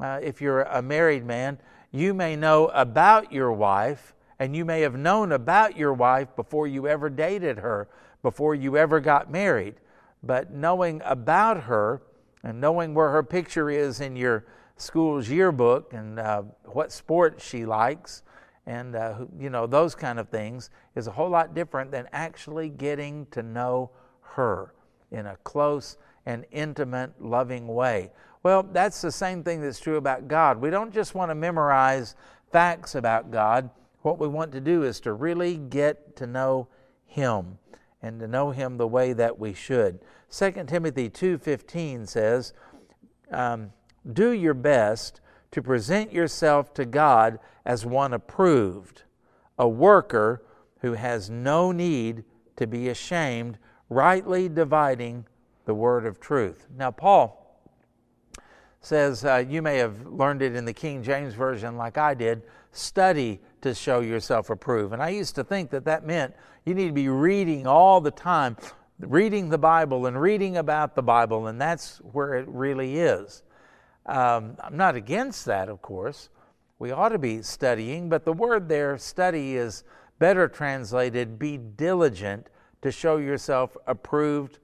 uh, 0.00 0.20
if 0.22 0.40
you're 0.40 0.62
a 0.62 0.82
married 0.82 1.24
man. 1.24 1.58
You 1.90 2.12
may 2.12 2.36
know 2.36 2.66
about 2.68 3.32
your 3.32 3.52
wife, 3.52 4.14
and 4.38 4.54
you 4.54 4.64
may 4.64 4.82
have 4.82 4.96
known 4.96 5.32
about 5.32 5.76
your 5.76 5.94
wife 5.94 6.28
before 6.36 6.66
you 6.66 6.86
ever 6.86 7.08
dated 7.08 7.58
her, 7.58 7.88
before 8.22 8.54
you 8.54 8.76
ever 8.76 9.00
got 9.00 9.30
married. 9.30 9.76
But 10.22 10.52
knowing 10.52 11.00
about 11.04 11.62
her 11.62 12.02
and 12.42 12.60
knowing 12.60 12.94
where 12.94 13.10
her 13.10 13.22
picture 13.22 13.70
is 13.70 14.00
in 14.00 14.16
your 14.16 14.44
school's 14.76 15.30
yearbook 15.30 15.94
and 15.94 16.18
uh, 16.18 16.42
what 16.64 16.92
sports 16.92 17.44
she 17.44 17.64
likes 17.64 18.22
and 18.66 18.96
uh, 18.96 19.24
you 19.38 19.50
know 19.50 19.66
those 19.66 19.94
kind 19.94 20.18
of 20.18 20.28
things 20.28 20.70
is 20.94 21.06
a 21.06 21.12
whole 21.12 21.30
lot 21.30 21.54
different 21.54 21.90
than 21.90 22.08
actually 22.12 22.68
getting 22.68 23.26
to 23.26 23.42
know 23.42 23.90
her 24.20 24.74
in 25.10 25.26
a 25.26 25.36
close 25.44 25.96
and 26.26 26.44
intimate 26.50 27.12
loving 27.20 27.68
way. 27.68 28.10
Well 28.42 28.62
that's 28.64 29.00
the 29.00 29.12
same 29.12 29.44
thing 29.44 29.60
that's 29.60 29.80
true 29.80 29.96
about 29.96 30.28
god. 30.28 30.60
We 30.60 30.70
don't 30.70 30.92
just 30.92 31.14
want 31.14 31.30
to 31.30 31.34
memorize 31.34 32.16
facts 32.50 32.94
about 32.94 33.30
god. 33.30 33.70
What 34.02 34.18
we 34.18 34.28
want 34.28 34.52
to 34.52 34.60
do 34.60 34.82
is 34.82 35.00
to 35.00 35.12
really 35.12 35.56
get 35.56 36.16
to 36.16 36.26
know 36.26 36.68
him 37.04 37.58
and 38.02 38.20
to 38.20 38.28
know 38.28 38.50
him 38.50 38.76
the 38.76 38.86
way 38.86 39.12
that 39.12 39.38
we 39.38 39.52
should. 39.52 40.00
2 40.30 40.64
timothy 40.66 41.08
2.15 41.08 42.08
says 42.08 42.52
um, 43.30 43.72
do 44.12 44.30
your 44.30 44.54
best 44.54 45.20
to 45.56 45.62
present 45.62 46.12
yourself 46.12 46.74
to 46.74 46.84
God 46.84 47.38
as 47.64 47.86
one 47.86 48.12
approved, 48.12 49.04
a 49.58 49.66
worker 49.66 50.44
who 50.80 50.92
has 50.92 51.30
no 51.30 51.72
need 51.72 52.24
to 52.56 52.66
be 52.66 52.90
ashamed, 52.90 53.56
rightly 53.88 54.50
dividing 54.50 55.24
the 55.64 55.72
word 55.72 56.04
of 56.04 56.20
truth. 56.20 56.66
Now, 56.76 56.90
Paul 56.90 57.58
says, 58.82 59.24
uh, 59.24 59.46
you 59.48 59.62
may 59.62 59.78
have 59.78 60.06
learned 60.06 60.42
it 60.42 60.54
in 60.54 60.66
the 60.66 60.74
King 60.74 61.02
James 61.02 61.32
Version 61.32 61.78
like 61.78 61.96
I 61.96 62.12
did 62.12 62.42
study 62.72 63.40
to 63.62 63.72
show 63.72 64.00
yourself 64.00 64.50
approved. 64.50 64.92
And 64.92 65.02
I 65.02 65.08
used 65.08 65.34
to 65.36 65.42
think 65.42 65.70
that 65.70 65.86
that 65.86 66.06
meant 66.06 66.34
you 66.66 66.74
need 66.74 66.88
to 66.88 66.92
be 66.92 67.08
reading 67.08 67.66
all 67.66 68.02
the 68.02 68.10
time, 68.10 68.58
reading 69.00 69.48
the 69.48 69.56
Bible 69.56 70.04
and 70.04 70.20
reading 70.20 70.58
about 70.58 70.94
the 70.94 71.02
Bible, 71.02 71.46
and 71.46 71.58
that's 71.58 71.96
where 72.12 72.34
it 72.34 72.46
really 72.46 72.98
is. 72.98 73.42
Um, 74.06 74.56
I'm 74.60 74.76
not 74.76 74.94
against 74.94 75.44
that, 75.46 75.68
of 75.68 75.82
course. 75.82 76.28
We 76.78 76.92
ought 76.92 77.10
to 77.10 77.18
be 77.18 77.42
studying, 77.42 78.08
but 78.08 78.24
the 78.24 78.32
word 78.32 78.68
there, 78.68 78.98
study, 78.98 79.56
is 79.56 79.84
better 80.18 80.48
translated 80.48 81.38
be 81.38 81.56
diligent 81.56 82.48
to 82.82 82.92
show 82.92 83.16
yourself 83.16 83.76
approved 83.86 84.58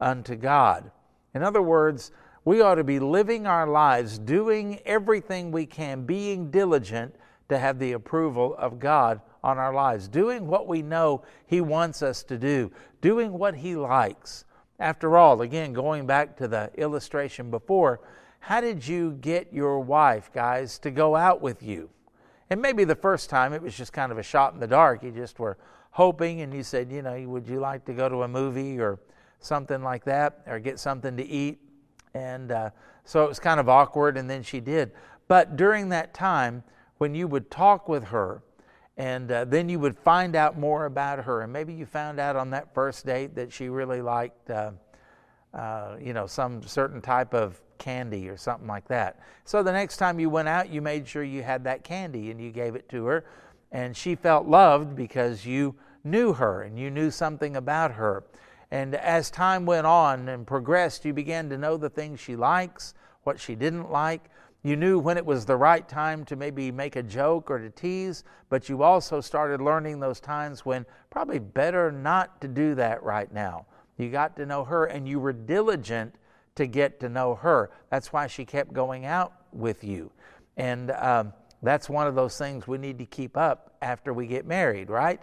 unto 0.00 0.34
God. 0.34 0.90
In 1.34 1.42
other 1.42 1.62
words, 1.62 2.10
we 2.44 2.62
ought 2.62 2.76
to 2.76 2.84
be 2.84 2.98
living 2.98 3.46
our 3.46 3.66
lives, 3.66 4.18
doing 4.18 4.80
everything 4.84 5.52
we 5.52 5.66
can, 5.66 6.04
being 6.04 6.50
diligent 6.50 7.14
to 7.48 7.58
have 7.58 7.78
the 7.78 7.92
approval 7.92 8.54
of 8.56 8.78
God 8.78 9.20
on 9.44 9.58
our 9.58 9.74
lives, 9.74 10.08
doing 10.08 10.46
what 10.46 10.66
we 10.66 10.82
know 10.82 11.22
He 11.46 11.60
wants 11.60 12.02
us 12.02 12.22
to 12.24 12.38
do, 12.38 12.72
doing 13.00 13.32
what 13.32 13.54
He 13.54 13.76
likes. 13.76 14.44
After 14.78 15.16
all, 15.16 15.42
again, 15.42 15.72
going 15.72 16.06
back 16.06 16.36
to 16.38 16.48
the 16.48 16.70
illustration 16.76 17.50
before, 17.50 18.00
how 18.40 18.60
did 18.60 18.86
you 18.86 19.12
get 19.20 19.52
your 19.52 19.80
wife, 19.80 20.30
guys, 20.32 20.78
to 20.80 20.90
go 20.90 21.14
out 21.14 21.40
with 21.40 21.62
you? 21.62 21.90
And 22.48 22.60
maybe 22.60 22.84
the 22.84 22.96
first 22.96 23.30
time 23.30 23.52
it 23.52 23.62
was 23.62 23.76
just 23.76 23.92
kind 23.92 24.10
of 24.10 24.18
a 24.18 24.22
shot 24.22 24.54
in 24.54 24.60
the 24.60 24.66
dark. 24.66 25.04
You 25.04 25.12
just 25.12 25.38
were 25.38 25.56
hoping 25.92 26.40
and 26.40 26.52
you 26.52 26.62
said, 26.62 26.90
you 26.90 27.02
know, 27.02 27.20
would 27.28 27.46
you 27.46 27.60
like 27.60 27.84
to 27.84 27.92
go 27.92 28.08
to 28.08 28.22
a 28.22 28.28
movie 28.28 28.80
or 28.80 28.98
something 29.38 29.82
like 29.82 30.04
that 30.04 30.40
or 30.46 30.58
get 30.58 30.80
something 30.80 31.16
to 31.16 31.24
eat? 31.24 31.60
And 32.14 32.50
uh, 32.50 32.70
so 33.04 33.24
it 33.24 33.28
was 33.28 33.38
kind 33.38 33.60
of 33.60 33.68
awkward, 33.68 34.16
and 34.16 34.28
then 34.28 34.42
she 34.42 34.58
did. 34.58 34.92
But 35.28 35.56
during 35.56 35.90
that 35.90 36.12
time, 36.12 36.64
when 36.98 37.14
you 37.14 37.28
would 37.28 37.50
talk 37.50 37.88
with 37.88 38.04
her, 38.04 38.42
and 38.96 39.30
uh, 39.30 39.44
then 39.44 39.68
you 39.68 39.78
would 39.78 39.96
find 39.96 40.34
out 40.34 40.58
more 40.58 40.86
about 40.86 41.24
her, 41.24 41.42
and 41.42 41.52
maybe 41.52 41.72
you 41.72 41.86
found 41.86 42.18
out 42.18 42.36
on 42.36 42.50
that 42.50 42.74
first 42.74 43.06
date 43.06 43.36
that 43.36 43.52
she 43.52 43.68
really 43.68 44.02
liked, 44.02 44.50
uh, 44.50 44.72
uh 45.54 45.96
you 46.00 46.12
know, 46.12 46.26
some 46.26 46.62
certain 46.62 47.00
type 47.00 47.32
of 47.32 47.60
candy 47.80 48.28
or 48.28 48.36
something 48.36 48.68
like 48.68 48.86
that. 48.86 49.18
So 49.44 49.64
the 49.64 49.72
next 49.72 49.96
time 49.96 50.20
you 50.20 50.30
went 50.30 50.46
out, 50.46 50.70
you 50.70 50.80
made 50.80 51.08
sure 51.08 51.24
you 51.24 51.42
had 51.42 51.64
that 51.64 51.82
candy 51.82 52.30
and 52.30 52.40
you 52.40 52.52
gave 52.52 52.76
it 52.76 52.88
to 52.90 53.06
her. 53.06 53.24
And 53.72 53.96
she 53.96 54.14
felt 54.14 54.46
loved 54.46 54.94
because 54.94 55.44
you 55.44 55.74
knew 56.04 56.32
her 56.34 56.62
and 56.62 56.78
you 56.78 56.90
knew 56.90 57.10
something 57.10 57.56
about 57.56 57.92
her. 57.92 58.22
And 58.70 58.94
as 58.94 59.30
time 59.30 59.66
went 59.66 59.86
on 59.86 60.28
and 60.28 60.46
progressed, 60.46 61.04
you 61.04 61.12
began 61.12 61.48
to 61.50 61.58
know 61.58 61.76
the 61.76 61.90
things 61.90 62.20
she 62.20 62.36
likes, 62.36 62.94
what 63.24 63.40
she 63.40 63.56
didn't 63.56 63.90
like. 63.90 64.30
You 64.62 64.76
knew 64.76 64.98
when 64.98 65.16
it 65.16 65.24
was 65.24 65.44
the 65.44 65.56
right 65.56 65.88
time 65.88 66.24
to 66.26 66.36
maybe 66.36 66.70
make 66.70 66.96
a 66.96 67.02
joke 67.02 67.50
or 67.50 67.58
to 67.58 67.70
tease, 67.70 68.24
but 68.50 68.68
you 68.68 68.82
also 68.82 69.20
started 69.20 69.60
learning 69.60 69.98
those 69.98 70.20
times 70.20 70.66
when 70.66 70.84
probably 71.08 71.38
better 71.38 71.90
not 71.90 72.40
to 72.42 72.48
do 72.48 72.74
that 72.74 73.02
right 73.02 73.32
now. 73.32 73.66
You 73.96 74.10
got 74.10 74.36
to 74.36 74.46
know 74.46 74.64
her 74.64 74.86
and 74.86 75.08
you 75.08 75.18
were 75.18 75.32
diligent 75.32 76.14
to 76.60 76.66
get 76.66 77.00
to 77.00 77.08
know 77.08 77.34
her. 77.36 77.70
That's 77.88 78.12
why 78.12 78.26
she 78.26 78.44
kept 78.44 78.74
going 78.74 79.06
out 79.06 79.32
with 79.50 79.82
you. 79.82 80.12
And 80.58 80.90
um, 80.90 81.32
that's 81.62 81.88
one 81.88 82.06
of 82.06 82.14
those 82.14 82.36
things 82.36 82.68
we 82.68 82.76
need 82.76 82.98
to 82.98 83.06
keep 83.06 83.34
up 83.34 83.74
after 83.80 84.12
we 84.12 84.26
get 84.26 84.46
married, 84.46 84.90
right? 84.90 85.22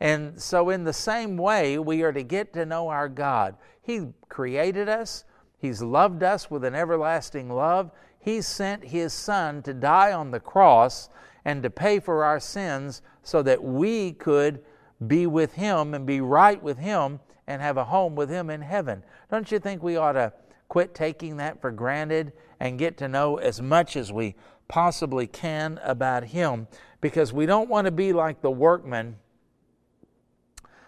And 0.00 0.40
so, 0.40 0.70
in 0.70 0.84
the 0.84 0.94
same 0.94 1.36
way, 1.36 1.78
we 1.78 2.02
are 2.02 2.12
to 2.12 2.22
get 2.22 2.54
to 2.54 2.64
know 2.64 2.88
our 2.88 3.10
God. 3.10 3.56
He 3.82 4.06
created 4.30 4.88
us, 4.88 5.24
He's 5.58 5.82
loved 5.82 6.22
us 6.22 6.50
with 6.50 6.64
an 6.64 6.74
everlasting 6.74 7.50
love. 7.50 7.90
He 8.18 8.40
sent 8.40 8.82
His 8.82 9.12
Son 9.12 9.62
to 9.62 9.74
die 9.74 10.12
on 10.12 10.30
the 10.30 10.40
cross 10.40 11.10
and 11.44 11.62
to 11.62 11.68
pay 11.68 12.00
for 12.00 12.24
our 12.24 12.40
sins 12.40 13.02
so 13.22 13.42
that 13.42 13.62
we 13.62 14.12
could 14.12 14.62
be 15.06 15.26
with 15.26 15.52
Him 15.52 15.92
and 15.92 16.06
be 16.06 16.22
right 16.22 16.62
with 16.62 16.78
Him 16.78 17.20
and 17.46 17.60
have 17.60 17.76
a 17.76 17.84
home 17.84 18.14
with 18.14 18.30
Him 18.30 18.48
in 18.48 18.62
heaven. 18.62 19.02
Don't 19.30 19.52
you 19.52 19.58
think 19.58 19.82
we 19.82 19.96
ought 19.96 20.12
to 20.12 20.32
quit 20.70 20.94
taking 20.94 21.36
that 21.36 21.60
for 21.60 21.72
granted 21.72 22.32
and 22.60 22.78
get 22.78 22.96
to 22.96 23.08
know 23.08 23.36
as 23.38 23.60
much 23.60 23.96
as 23.96 24.12
we 24.12 24.36
possibly 24.68 25.26
can 25.26 25.80
about 25.82 26.22
Him 26.24 26.68
because 27.00 27.32
we 27.32 27.44
don't 27.44 27.68
want 27.68 27.86
to 27.86 27.90
be 27.90 28.12
like 28.12 28.40
the 28.40 28.52
workman 28.52 29.16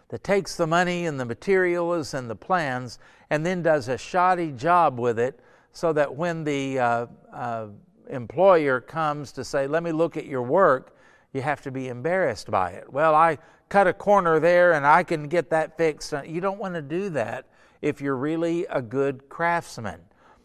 that 0.09 0.23
takes 0.23 0.57
the 0.57 0.68
money 0.68 1.05
and 1.05 1.18
the 1.18 1.25
materials 1.25 2.14
and 2.14 2.31
the 2.31 2.37
plans 2.37 3.01
and 3.29 3.45
then 3.45 3.61
does 3.61 3.88
a 3.88 3.99
shoddy 3.99 4.53
job 4.53 5.01
with 5.01 5.18
it 5.18 5.40
so 5.73 5.92
that 5.92 6.14
when 6.14 6.45
the 6.45 6.79
uh, 6.79 7.07
uh, 7.33 7.66
employer 8.09 8.81
comes 8.81 9.33
to 9.33 9.42
say, 9.42 9.66
Let 9.66 9.83
me 9.83 9.90
look 9.90 10.16
at 10.16 10.27
your 10.27 10.42
work, 10.42 10.97
you 11.33 11.42
have 11.42 11.61
to 11.62 11.73
be 11.73 11.88
embarrassed 11.88 12.49
by 12.53 12.71
it. 12.71 12.92
Well, 12.92 13.16
I 13.16 13.38
cut 13.72 13.87
a 13.87 13.92
corner 13.94 14.38
there 14.38 14.72
and 14.72 14.87
I 14.87 15.02
can 15.02 15.28
get 15.28 15.48
that 15.48 15.78
fixed. 15.78 16.12
You 16.26 16.42
don't 16.42 16.58
want 16.58 16.74
to 16.74 16.82
do 16.82 17.08
that 17.08 17.46
if 17.80 18.02
you're 18.02 18.16
really 18.16 18.66
a 18.66 18.82
good 18.82 19.30
craftsman. 19.30 19.98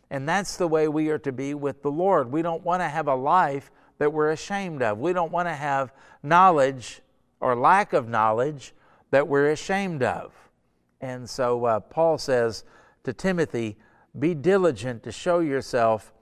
And 0.09 0.29
that's 0.29 0.55
the 0.55 0.69
way 0.69 0.87
we 0.87 1.09
are 1.09 1.19
to 1.19 1.33
be 1.33 1.53
with 1.53 1.81
the 1.81 1.91
Lord. 1.91 2.31
We 2.31 2.41
don't 2.41 2.63
want 2.63 2.81
to 2.81 2.87
have 2.87 3.09
a 3.09 3.15
life 3.15 3.69
that 3.97 4.13
we're 4.13 4.31
ashamed 4.31 4.81
of. 4.81 4.99
We 4.99 5.11
don't 5.11 5.33
want 5.33 5.49
to 5.49 5.53
have 5.53 5.91
knowledge 6.23 7.01
or 7.41 7.53
lack 7.53 7.91
of 7.91 8.07
knowledge 8.07 8.73
that 9.11 9.27
we're 9.27 9.51
ashamed 9.51 10.03
of. 10.03 10.31
And 11.01 11.29
so 11.29 11.65
uh, 11.65 11.81
Paul 11.81 12.17
says 12.17 12.63
to 13.03 13.11
Timothy, 13.11 13.75
Be 14.17 14.35
diligent 14.35 15.03
to 15.03 15.11
show 15.11 15.39
yourself 15.39 16.13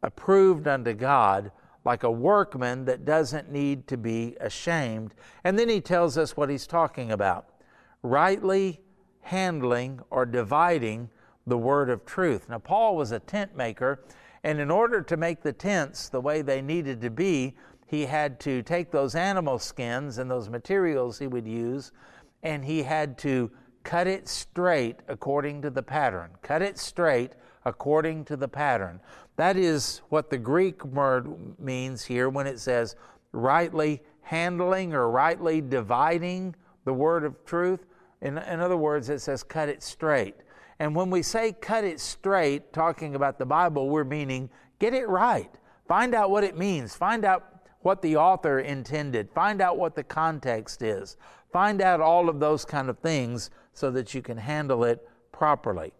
approved 0.00 0.68
unto 0.68 0.92
God, 0.92 1.50
like 1.84 2.02
a 2.02 2.10
workman 2.10 2.84
that 2.84 3.04
doesn't 3.04 3.50
need 3.50 3.86
to 3.88 3.96
be 3.96 4.36
ashamed. 4.40 5.14
And 5.44 5.58
then 5.58 5.68
he 5.68 5.80
tells 5.80 6.18
us 6.18 6.36
what 6.36 6.50
he's 6.50 6.66
talking 6.66 7.10
about 7.10 7.46
rightly 8.02 8.80
handling 9.20 10.00
or 10.10 10.24
dividing 10.24 11.10
the 11.46 11.58
word 11.58 11.90
of 11.90 12.04
truth. 12.06 12.48
Now, 12.48 12.58
Paul 12.58 12.96
was 12.96 13.12
a 13.12 13.18
tent 13.18 13.56
maker, 13.56 14.04
and 14.42 14.58
in 14.58 14.70
order 14.70 15.02
to 15.02 15.16
make 15.16 15.42
the 15.42 15.52
tents 15.52 16.08
the 16.08 16.20
way 16.20 16.42
they 16.42 16.62
needed 16.62 17.00
to 17.02 17.10
be, 17.10 17.54
he 17.86 18.06
had 18.06 18.40
to 18.40 18.62
take 18.62 18.90
those 18.90 19.14
animal 19.14 19.58
skins 19.58 20.18
and 20.18 20.30
those 20.30 20.48
materials 20.48 21.18
he 21.18 21.26
would 21.26 21.46
use, 21.46 21.92
and 22.42 22.64
he 22.64 22.82
had 22.82 23.18
to 23.18 23.50
cut 23.82 24.06
it 24.06 24.28
straight 24.28 25.00
according 25.08 25.62
to 25.62 25.70
the 25.70 25.82
pattern. 25.82 26.30
Cut 26.42 26.62
it 26.62 26.78
straight 26.78 27.32
according 27.64 28.24
to 28.26 28.36
the 28.36 28.48
pattern. 28.48 29.00
That 29.40 29.56
is 29.56 30.02
what 30.10 30.28
the 30.28 30.36
Greek 30.36 30.84
word 30.84 31.58
means 31.58 32.04
here 32.04 32.28
when 32.28 32.46
it 32.46 32.60
says 32.60 32.94
rightly 33.32 34.02
handling 34.20 34.92
or 34.92 35.10
rightly 35.10 35.62
dividing 35.62 36.54
the 36.84 36.92
word 36.92 37.24
of 37.24 37.42
truth. 37.46 37.86
In, 38.20 38.36
in 38.36 38.60
other 38.60 38.76
words, 38.76 39.08
it 39.08 39.20
says 39.20 39.42
cut 39.42 39.70
it 39.70 39.82
straight. 39.82 40.34
And 40.78 40.94
when 40.94 41.08
we 41.08 41.22
say 41.22 41.56
cut 41.58 41.84
it 41.84 42.00
straight, 42.00 42.74
talking 42.74 43.14
about 43.14 43.38
the 43.38 43.46
Bible, 43.46 43.88
we're 43.88 44.04
meaning 44.04 44.50
get 44.78 44.92
it 44.92 45.08
right. 45.08 45.50
Find 45.88 46.14
out 46.14 46.28
what 46.28 46.44
it 46.44 46.58
means. 46.58 46.94
Find 46.94 47.24
out 47.24 47.62
what 47.80 48.02
the 48.02 48.16
author 48.16 48.60
intended. 48.60 49.30
Find 49.32 49.62
out 49.62 49.78
what 49.78 49.94
the 49.94 50.04
context 50.04 50.82
is. 50.82 51.16
Find 51.50 51.80
out 51.80 52.02
all 52.02 52.28
of 52.28 52.40
those 52.40 52.66
kind 52.66 52.90
of 52.90 52.98
things 52.98 53.48
so 53.72 53.90
that 53.92 54.12
you 54.12 54.20
can 54.20 54.36
handle 54.36 54.84
it 54.84 55.08
properly. 55.32 55.94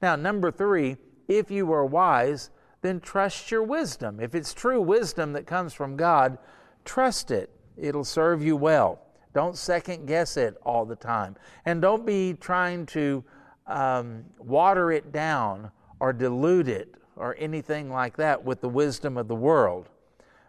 Now, 0.00 0.16
number 0.16 0.50
three, 0.50 0.96
if 1.28 1.50
you 1.50 1.70
are 1.74 1.84
wise, 1.84 2.48
then 2.86 3.00
trust 3.00 3.50
your 3.50 3.62
wisdom. 3.62 4.20
If 4.20 4.34
it's 4.34 4.54
true 4.54 4.80
wisdom 4.80 5.32
that 5.32 5.46
comes 5.46 5.74
from 5.74 5.96
God, 5.96 6.38
trust 6.84 7.30
it. 7.30 7.50
It'll 7.76 8.04
serve 8.04 8.42
you 8.42 8.56
well. 8.56 9.00
Don't 9.34 9.56
second 9.56 10.06
guess 10.06 10.36
it 10.36 10.56
all 10.62 10.86
the 10.86 10.96
time. 10.96 11.36
And 11.66 11.82
don't 11.82 12.06
be 12.06 12.34
trying 12.34 12.86
to 12.86 13.24
um, 13.66 14.24
water 14.38 14.92
it 14.92 15.12
down 15.12 15.70
or 16.00 16.12
dilute 16.12 16.68
it 16.68 16.94
or 17.16 17.36
anything 17.38 17.90
like 17.90 18.16
that 18.16 18.42
with 18.42 18.60
the 18.60 18.68
wisdom 18.68 19.16
of 19.16 19.28
the 19.28 19.34
world. 19.34 19.88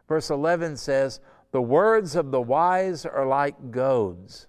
Verse 0.08 0.30
11 0.30 0.78
says, 0.78 1.20
The 1.52 1.62
words 1.62 2.16
of 2.16 2.32
the 2.32 2.42
wise 2.42 3.06
are 3.06 3.26
like 3.26 3.72
goads. 3.72 4.48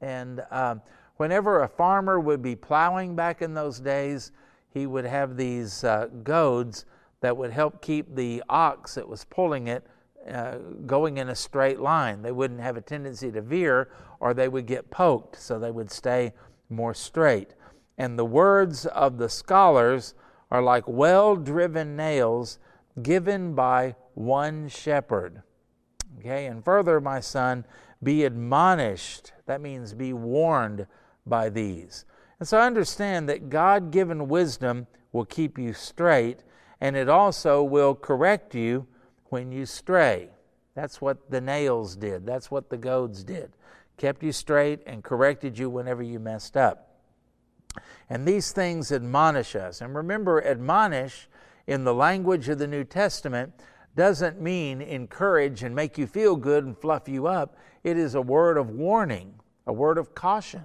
And 0.00 0.42
uh, 0.50 0.76
whenever 1.16 1.62
a 1.62 1.68
farmer 1.68 2.20
would 2.20 2.42
be 2.42 2.56
plowing 2.56 3.14
back 3.14 3.40
in 3.40 3.54
those 3.54 3.80
days, 3.80 4.32
he 4.70 4.86
would 4.86 5.06
have 5.06 5.36
these 5.36 5.84
uh, 5.84 6.08
goads 6.22 6.84
that 7.24 7.38
would 7.38 7.50
help 7.52 7.80
keep 7.80 8.14
the 8.14 8.42
ox 8.50 8.96
that 8.96 9.08
was 9.08 9.24
pulling 9.24 9.66
it 9.66 9.86
uh, 10.30 10.56
going 10.84 11.16
in 11.16 11.30
a 11.30 11.34
straight 11.34 11.80
line. 11.80 12.20
They 12.20 12.32
wouldn't 12.32 12.60
have 12.60 12.76
a 12.76 12.82
tendency 12.82 13.32
to 13.32 13.40
veer 13.40 13.88
or 14.20 14.34
they 14.34 14.46
would 14.46 14.66
get 14.66 14.90
poked, 14.90 15.40
so 15.40 15.58
they 15.58 15.70
would 15.70 15.90
stay 15.90 16.34
more 16.68 16.92
straight. 16.92 17.54
And 17.96 18.18
the 18.18 18.26
words 18.26 18.84
of 18.84 19.16
the 19.16 19.30
scholars 19.30 20.14
are 20.50 20.60
like 20.60 20.84
well 20.86 21.34
driven 21.34 21.96
nails 21.96 22.58
given 23.02 23.54
by 23.54 23.96
one 24.12 24.68
shepherd. 24.68 25.42
Okay, 26.18 26.44
and 26.44 26.62
further, 26.62 27.00
my 27.00 27.20
son, 27.20 27.64
be 28.02 28.24
admonished. 28.24 29.32
That 29.46 29.62
means 29.62 29.94
be 29.94 30.12
warned 30.12 30.86
by 31.24 31.48
these. 31.48 32.04
And 32.38 32.46
so 32.46 32.60
understand 32.60 33.30
that 33.30 33.48
God 33.48 33.90
given 33.90 34.28
wisdom 34.28 34.88
will 35.12 35.24
keep 35.24 35.58
you 35.58 35.72
straight, 35.72 36.42
and 36.84 36.96
it 36.96 37.08
also 37.08 37.62
will 37.62 37.94
correct 37.94 38.54
you 38.54 38.86
when 39.30 39.50
you 39.50 39.64
stray. 39.64 40.28
That's 40.74 41.00
what 41.00 41.30
the 41.30 41.40
nails 41.40 41.96
did, 41.96 42.26
that's 42.26 42.50
what 42.50 42.68
the 42.68 42.76
goads 42.76 43.24
did. 43.24 43.52
Kept 43.96 44.22
you 44.22 44.32
straight 44.32 44.80
and 44.84 45.02
corrected 45.02 45.58
you 45.58 45.70
whenever 45.70 46.02
you 46.02 46.20
messed 46.20 46.58
up. 46.58 46.98
And 48.10 48.28
these 48.28 48.52
things 48.52 48.92
admonish 48.92 49.56
us. 49.56 49.80
And 49.80 49.94
remember, 49.94 50.44
admonish 50.44 51.26
in 51.66 51.84
the 51.84 51.94
language 51.94 52.50
of 52.50 52.58
the 52.58 52.66
New 52.66 52.84
Testament 52.84 53.54
doesn't 53.96 54.38
mean 54.38 54.82
encourage 54.82 55.62
and 55.62 55.74
make 55.74 55.96
you 55.96 56.06
feel 56.06 56.36
good 56.36 56.66
and 56.66 56.76
fluff 56.76 57.08
you 57.08 57.26
up. 57.26 57.56
It 57.82 57.96
is 57.96 58.14
a 58.14 58.20
word 58.20 58.58
of 58.58 58.68
warning, 58.68 59.32
a 59.66 59.72
word 59.72 59.96
of 59.96 60.14
caution. 60.14 60.64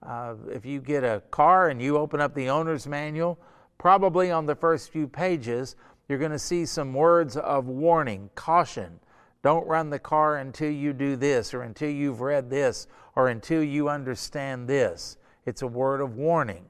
Uh, 0.00 0.34
if 0.52 0.64
you 0.64 0.80
get 0.80 1.02
a 1.02 1.24
car 1.32 1.70
and 1.70 1.82
you 1.82 1.96
open 1.96 2.20
up 2.20 2.36
the 2.36 2.50
owner's 2.50 2.86
manual, 2.86 3.36
probably 3.80 4.30
on 4.30 4.44
the 4.44 4.54
first 4.54 4.92
few 4.92 5.08
pages, 5.08 5.74
you're 6.06 6.18
going 6.18 6.30
to 6.30 6.38
see 6.38 6.66
some 6.66 6.92
words 6.92 7.38
of 7.38 7.64
warning, 7.66 8.28
caution. 8.34 9.00
Don't 9.42 9.66
run 9.66 9.88
the 9.88 9.98
car 9.98 10.36
until 10.36 10.70
you 10.70 10.92
do 10.92 11.16
this, 11.16 11.54
or 11.54 11.62
until 11.62 11.88
you've 11.88 12.20
read 12.20 12.50
this, 12.50 12.88
or 13.16 13.28
until 13.28 13.62
you 13.62 13.88
understand 13.88 14.68
this. 14.68 15.16
It's 15.46 15.62
a 15.62 15.66
word 15.66 16.02
of 16.02 16.16
warning. 16.16 16.66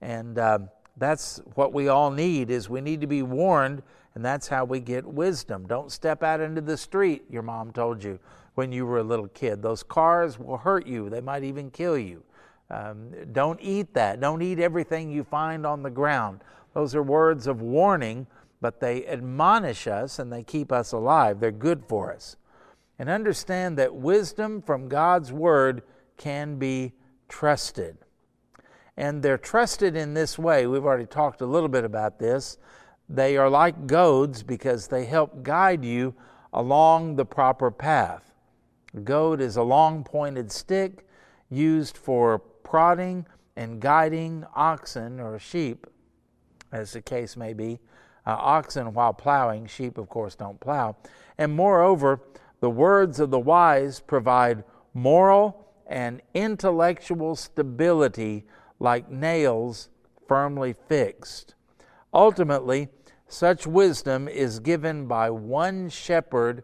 And 0.00 0.38
uh, 0.38 0.60
that's 0.96 1.42
what 1.56 1.74
we 1.74 1.88
all 1.88 2.10
need 2.10 2.48
is 2.50 2.70
we 2.70 2.80
need 2.80 3.02
to 3.02 3.06
be 3.06 3.22
warned 3.22 3.82
and 4.14 4.24
that's 4.24 4.48
how 4.48 4.64
we 4.64 4.80
get 4.80 5.04
wisdom 5.04 5.66
don't 5.66 5.92
step 5.92 6.22
out 6.22 6.40
into 6.40 6.62
the 6.62 6.76
street 6.76 7.22
your 7.28 7.42
mom 7.42 7.70
told 7.70 8.02
you 8.02 8.18
when 8.54 8.72
you 8.72 8.86
were 8.86 8.98
a 8.98 9.02
little 9.02 9.28
kid 9.28 9.60
those 9.60 9.82
cars 9.82 10.38
will 10.38 10.56
hurt 10.56 10.86
you 10.86 11.10
they 11.10 11.20
might 11.20 11.44
even 11.44 11.70
kill 11.70 11.98
you 11.98 12.22
um, 12.70 13.10
don't 13.32 13.60
eat 13.60 13.94
that 13.94 14.20
don't 14.20 14.42
eat 14.42 14.58
everything 14.58 15.10
you 15.10 15.24
find 15.24 15.66
on 15.66 15.82
the 15.82 15.90
ground 15.90 16.40
those 16.74 16.94
are 16.94 17.02
words 17.02 17.46
of 17.46 17.60
warning 17.60 18.26
but 18.60 18.80
they 18.80 19.06
admonish 19.06 19.86
us 19.86 20.18
and 20.18 20.32
they 20.32 20.42
keep 20.42 20.72
us 20.72 20.92
alive 20.92 21.40
they're 21.40 21.50
good 21.50 21.84
for 21.86 22.12
us 22.12 22.36
and 22.98 23.08
understand 23.08 23.76
that 23.78 23.94
wisdom 23.94 24.60
from 24.62 24.88
god's 24.88 25.32
word 25.32 25.82
can 26.16 26.56
be 26.56 26.92
trusted 27.28 27.96
and 28.96 29.22
they're 29.22 29.38
trusted 29.38 29.94
in 29.94 30.14
this 30.14 30.38
way. 30.38 30.66
We've 30.66 30.84
already 30.84 31.06
talked 31.06 31.40
a 31.40 31.46
little 31.46 31.68
bit 31.68 31.84
about 31.84 32.18
this. 32.18 32.58
They 33.08 33.36
are 33.36 33.50
like 33.50 33.86
goads 33.86 34.42
because 34.42 34.88
they 34.88 35.04
help 35.04 35.42
guide 35.42 35.84
you 35.84 36.14
along 36.52 37.16
the 37.16 37.24
proper 37.24 37.70
path. 37.70 38.32
A 38.94 39.00
goad 39.00 39.40
is 39.40 39.56
a 39.56 39.62
long 39.62 40.02
pointed 40.02 40.50
stick 40.50 41.06
used 41.50 41.96
for 41.96 42.38
prodding 42.76 43.24
and 43.56 43.80
guiding 43.80 44.44
oxen 44.54 45.18
or 45.18 45.38
sheep, 45.38 45.86
as 46.72 46.92
the 46.92 47.00
case 47.00 47.34
may 47.34 47.54
be. 47.54 47.80
Uh, 48.26 48.36
oxen 48.38 48.92
while 48.92 49.14
plowing, 49.14 49.66
sheep, 49.66 49.96
of 49.96 50.10
course, 50.10 50.34
don't 50.34 50.60
plow. 50.60 50.94
And 51.38 51.56
moreover, 51.56 52.20
the 52.60 52.68
words 52.68 53.18
of 53.18 53.30
the 53.30 53.38
wise 53.38 53.98
provide 53.98 54.62
moral 54.92 55.72
and 55.86 56.20
intellectual 56.34 57.34
stability 57.34 58.44
like 58.78 59.10
nails 59.10 59.88
firmly 60.28 60.74
fixed. 60.86 61.54
Ultimately, 62.12 62.88
such 63.26 63.66
wisdom 63.66 64.28
is 64.28 64.60
given 64.60 65.06
by 65.06 65.30
one 65.30 65.88
shepherd, 65.88 66.62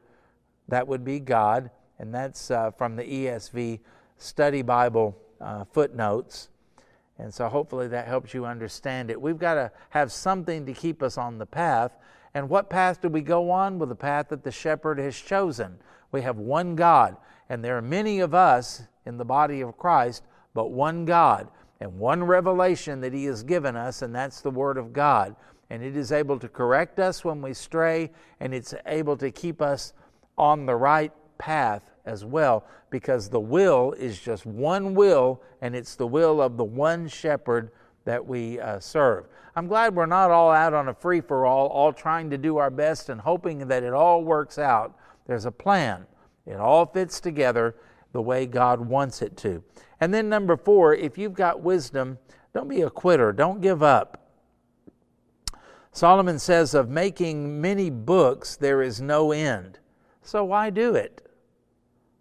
that 0.68 0.86
would 0.86 1.06
be 1.06 1.20
God, 1.20 1.70
and 1.98 2.14
that's 2.14 2.50
uh, 2.50 2.70
from 2.70 2.96
the 2.96 3.04
ESV 3.04 3.80
Study 4.18 4.60
Bible 4.60 5.16
uh, 5.42 5.64
footnotes. 5.64 6.48
And 7.18 7.32
so 7.32 7.48
hopefully 7.48 7.88
that 7.88 8.06
helps 8.06 8.32
you 8.32 8.46
understand 8.46 9.10
it. 9.10 9.20
We've 9.20 9.38
got 9.38 9.54
to 9.54 9.70
have 9.90 10.10
something 10.10 10.64
to 10.66 10.72
keep 10.72 11.02
us 11.02 11.18
on 11.18 11.38
the 11.38 11.46
path. 11.46 11.96
And 12.34 12.48
what 12.48 12.70
path 12.70 13.02
do 13.02 13.08
we 13.08 13.20
go 13.20 13.50
on? 13.50 13.78
Well, 13.78 13.88
the 13.88 13.94
path 13.94 14.28
that 14.30 14.42
the 14.42 14.50
shepherd 14.50 14.98
has 14.98 15.18
chosen. 15.18 15.78
We 16.10 16.22
have 16.22 16.38
one 16.38 16.76
God, 16.76 17.16
and 17.48 17.64
there 17.64 17.76
are 17.76 17.82
many 17.82 18.20
of 18.20 18.34
us 18.34 18.82
in 19.06 19.18
the 19.18 19.24
body 19.24 19.60
of 19.60 19.76
Christ, 19.76 20.22
but 20.54 20.70
one 20.70 21.04
God 21.04 21.48
and 21.80 21.98
one 21.98 22.22
revelation 22.22 23.00
that 23.00 23.12
He 23.12 23.24
has 23.24 23.42
given 23.42 23.76
us, 23.76 24.02
and 24.02 24.14
that's 24.14 24.40
the 24.40 24.50
Word 24.50 24.78
of 24.78 24.92
God. 24.92 25.34
And 25.70 25.82
it 25.82 25.96
is 25.96 26.12
able 26.12 26.38
to 26.38 26.48
correct 26.48 26.98
us 26.98 27.24
when 27.24 27.40
we 27.40 27.54
stray, 27.54 28.10
and 28.40 28.54
it's 28.54 28.74
able 28.86 29.16
to 29.16 29.30
keep 29.30 29.62
us 29.62 29.94
on 30.36 30.66
the 30.66 30.76
right 30.76 31.12
path 31.38 31.82
as 32.04 32.24
well, 32.24 32.64
because 32.90 33.28
the 33.28 33.40
will 33.40 33.92
is 33.92 34.20
just 34.20 34.44
one 34.44 34.94
will, 34.94 35.42
and 35.60 35.74
it's 35.74 35.94
the 35.94 36.06
will 36.06 36.42
of 36.42 36.56
the 36.56 36.64
one 36.64 37.08
shepherd 37.08 37.70
that 38.04 38.26
we 38.26 38.58
uh, 38.60 38.80
serve. 38.80 39.26
I'm 39.54 39.66
glad 39.66 39.94
we're 39.94 40.06
not 40.06 40.30
all 40.30 40.50
out 40.50 40.74
on 40.74 40.88
a 40.88 40.94
free 40.94 41.20
for 41.20 41.46
all, 41.46 41.68
all 41.68 41.92
trying 41.92 42.30
to 42.30 42.38
do 42.38 42.56
our 42.56 42.70
best 42.70 43.08
and 43.08 43.20
hoping 43.20 43.68
that 43.68 43.82
it 43.82 43.92
all 43.92 44.24
works 44.24 44.58
out. 44.58 44.96
There's 45.26 45.44
a 45.44 45.52
plan, 45.52 46.06
it 46.46 46.56
all 46.56 46.86
fits 46.86 47.20
together 47.20 47.76
the 48.12 48.22
way 48.22 48.46
God 48.46 48.80
wants 48.80 49.22
it 49.22 49.36
to. 49.38 49.62
And 50.00 50.12
then, 50.12 50.28
number 50.28 50.56
four, 50.56 50.94
if 50.94 51.16
you've 51.16 51.34
got 51.34 51.60
wisdom, 51.60 52.18
don't 52.52 52.68
be 52.68 52.82
a 52.82 52.90
quitter, 52.90 53.32
don't 53.32 53.60
give 53.60 53.82
up. 53.82 54.18
Solomon 55.92 56.38
says, 56.38 56.74
Of 56.74 56.88
making 56.88 57.60
many 57.60 57.90
books, 57.90 58.56
there 58.56 58.82
is 58.82 59.00
no 59.00 59.32
end. 59.32 59.78
So 60.22 60.44
why 60.44 60.70
do 60.70 60.94
it? 60.94 61.26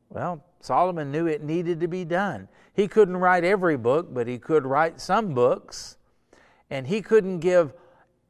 Well, 0.10 0.44
Solomon 0.60 1.12
knew 1.12 1.28
it 1.28 1.44
needed 1.44 1.80
to 1.80 1.88
be 1.88 2.06
done. 2.06 2.48
He 2.74 2.88
couldn't 2.88 3.18
write 3.18 3.44
every 3.44 3.78
book, 3.78 4.14
but 4.14 4.28
he 4.28 4.38
could 4.38 4.66
write 4.66 5.00
some 5.00 5.34
books. 5.34 5.98
And 6.70 6.88
he 6.88 7.02
couldn't 7.02 7.40
give 7.40 7.74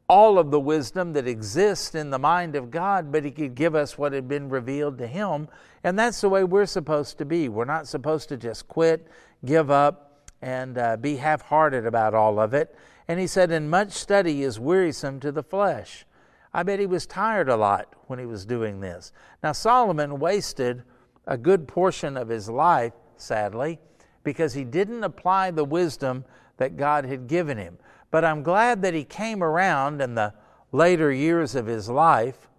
all 0.07 0.37
of 0.37 0.51
the 0.51 0.59
wisdom 0.59 1.13
that 1.13 1.27
exists 1.27 1.95
in 1.95 2.09
the 2.09 2.19
mind 2.19 2.55
of 2.55 2.69
God, 2.69 3.11
but 3.11 3.23
he 3.23 3.31
could 3.31 3.55
give 3.55 3.75
us 3.75 3.97
what 3.97 4.11
had 4.11 4.27
been 4.27 4.49
revealed 4.49 4.97
to 4.97 5.07
him. 5.07 5.47
And 5.83 5.97
that's 5.97 6.21
the 6.21 6.29
way 6.29 6.43
we're 6.43 6.65
supposed 6.65 7.17
to 7.19 7.25
be. 7.25 7.49
We're 7.49 7.65
not 7.65 7.87
supposed 7.87 8.29
to 8.29 8.37
just 8.37 8.67
quit 8.67 9.07
give 9.45 9.71
up 9.71 10.29
and 10.41 10.77
uh, 10.77 10.97
be 10.97 11.15
half 11.15 11.43
hearted 11.43 11.85
about 11.85 12.13
all 12.13 12.39
of 12.39 12.53
it. 12.53 12.75
And 13.07 13.19
he 13.19 13.27
said, 13.27 13.51
And 13.51 13.69
much 13.69 13.91
study 13.91 14.43
is 14.43 14.59
wearisome 14.59 15.19
to 15.21 15.31
the 15.31 15.43
flesh. 15.43 16.05
I 16.53 16.63
bet 16.63 16.79
he 16.79 16.85
was 16.85 17.05
tired 17.05 17.49
a 17.49 17.55
lot 17.55 17.93
when 18.07 18.19
he 18.19 18.25
was 18.25 18.45
doing 18.45 18.79
this. 18.79 19.11
Now, 19.41 19.53
Solomon 19.53 20.19
wasted 20.19 20.83
a 21.25 21.37
good 21.37 21.67
portion 21.67 22.17
of 22.17 22.27
his 22.27 22.49
life, 22.49 22.93
sadly, 23.15 23.79
because 24.23 24.53
he 24.53 24.63
didn't 24.63 25.03
apply 25.03 25.51
the 25.51 25.63
wisdom 25.63 26.25
that 26.57 26.77
God 26.77 27.05
had 27.05 27.27
given 27.27 27.57
him. 27.57 27.77
But 28.11 28.25
I'm 28.25 28.43
glad 28.43 28.81
that 28.81 28.93
he 28.93 29.03
came 29.03 29.41
around 29.41 30.01
in 30.01 30.15
the 30.15 30.33
later 30.71 31.11
years 31.11 31.55
of 31.55 31.65
his 31.65 31.89
life. 31.89 32.49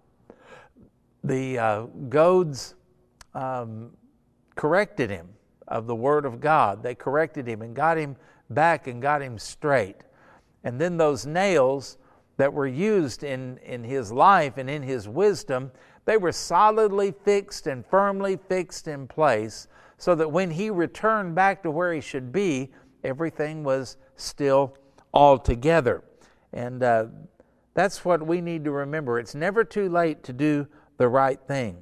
The 1.23 1.59
uh, 1.59 1.81
goads 2.09 2.75
um, 3.33 3.91
corrected 4.55 5.09
him 5.09 5.29
of 5.67 5.87
the 5.87 5.95
Word 5.95 6.25
of 6.25 6.39
God. 6.39 6.83
They 6.83 6.95
corrected 6.95 7.47
him 7.47 7.61
and 7.61 7.75
got 7.75 7.97
him 7.97 8.15
back 8.49 8.87
and 8.87 9.01
got 9.01 9.21
him 9.21 9.37
straight. 9.37 9.97
And 10.63 10.79
then 10.81 10.97
those 10.97 11.25
nails 11.25 11.97
that 12.37 12.53
were 12.53 12.67
used 12.67 13.23
in, 13.23 13.57
in 13.59 13.83
his 13.83 14.11
life 14.11 14.57
and 14.57 14.69
in 14.69 14.81
his 14.81 15.07
wisdom, 15.07 15.71
they 16.05 16.17
were 16.17 16.31
solidly 16.31 17.13
fixed 17.23 17.67
and 17.67 17.85
firmly 17.85 18.37
fixed 18.49 18.87
in 18.87 19.07
place 19.07 19.67
so 19.97 20.15
that 20.15 20.31
when 20.31 20.51
he 20.51 20.69
returned 20.69 21.35
back 21.35 21.63
to 21.63 21.71
where 21.71 21.93
he 21.93 22.01
should 22.01 22.31
be, 22.31 22.71
everything 23.03 23.63
was 23.63 23.97
still 24.15 24.77
all 25.13 25.37
together. 25.37 26.03
And 26.51 26.83
uh, 26.83 27.05
that's 27.73 28.03
what 28.03 28.25
we 28.25 28.41
need 28.41 28.63
to 28.65 28.71
remember. 28.71 29.19
It's 29.19 29.35
never 29.35 29.63
too 29.63 29.89
late 29.89 30.23
to 30.23 30.33
do 30.33 30.67
the 30.97 31.07
right 31.07 31.39
thing. 31.47 31.77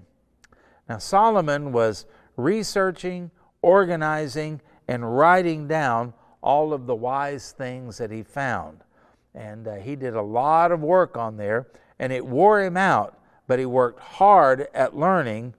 Now, 0.87 0.97
Solomon 0.97 1.71
was 1.71 2.05
researching, 2.37 3.31
organizing, 3.61 4.61
and 4.87 5.17
writing 5.17 5.67
down 5.67 6.13
all 6.41 6.73
of 6.73 6.85
the 6.85 6.95
wise 6.95 7.53
things 7.53 7.97
that 7.97 8.11
he 8.11 8.23
found. 8.23 8.83
And 9.33 9.67
uh, 9.67 9.75
he 9.75 9.95
did 9.95 10.15
a 10.15 10.21
lot 10.21 10.71
of 10.71 10.81
work 10.81 11.17
on 11.17 11.37
there, 11.37 11.67
and 11.99 12.11
it 12.11 12.25
wore 12.25 12.61
him 12.61 12.77
out, 12.77 13.19
but 13.47 13.59
he 13.59 13.65
worked 13.65 13.99
hard 13.99 14.67
at 14.73 14.95
learning, 14.95 15.53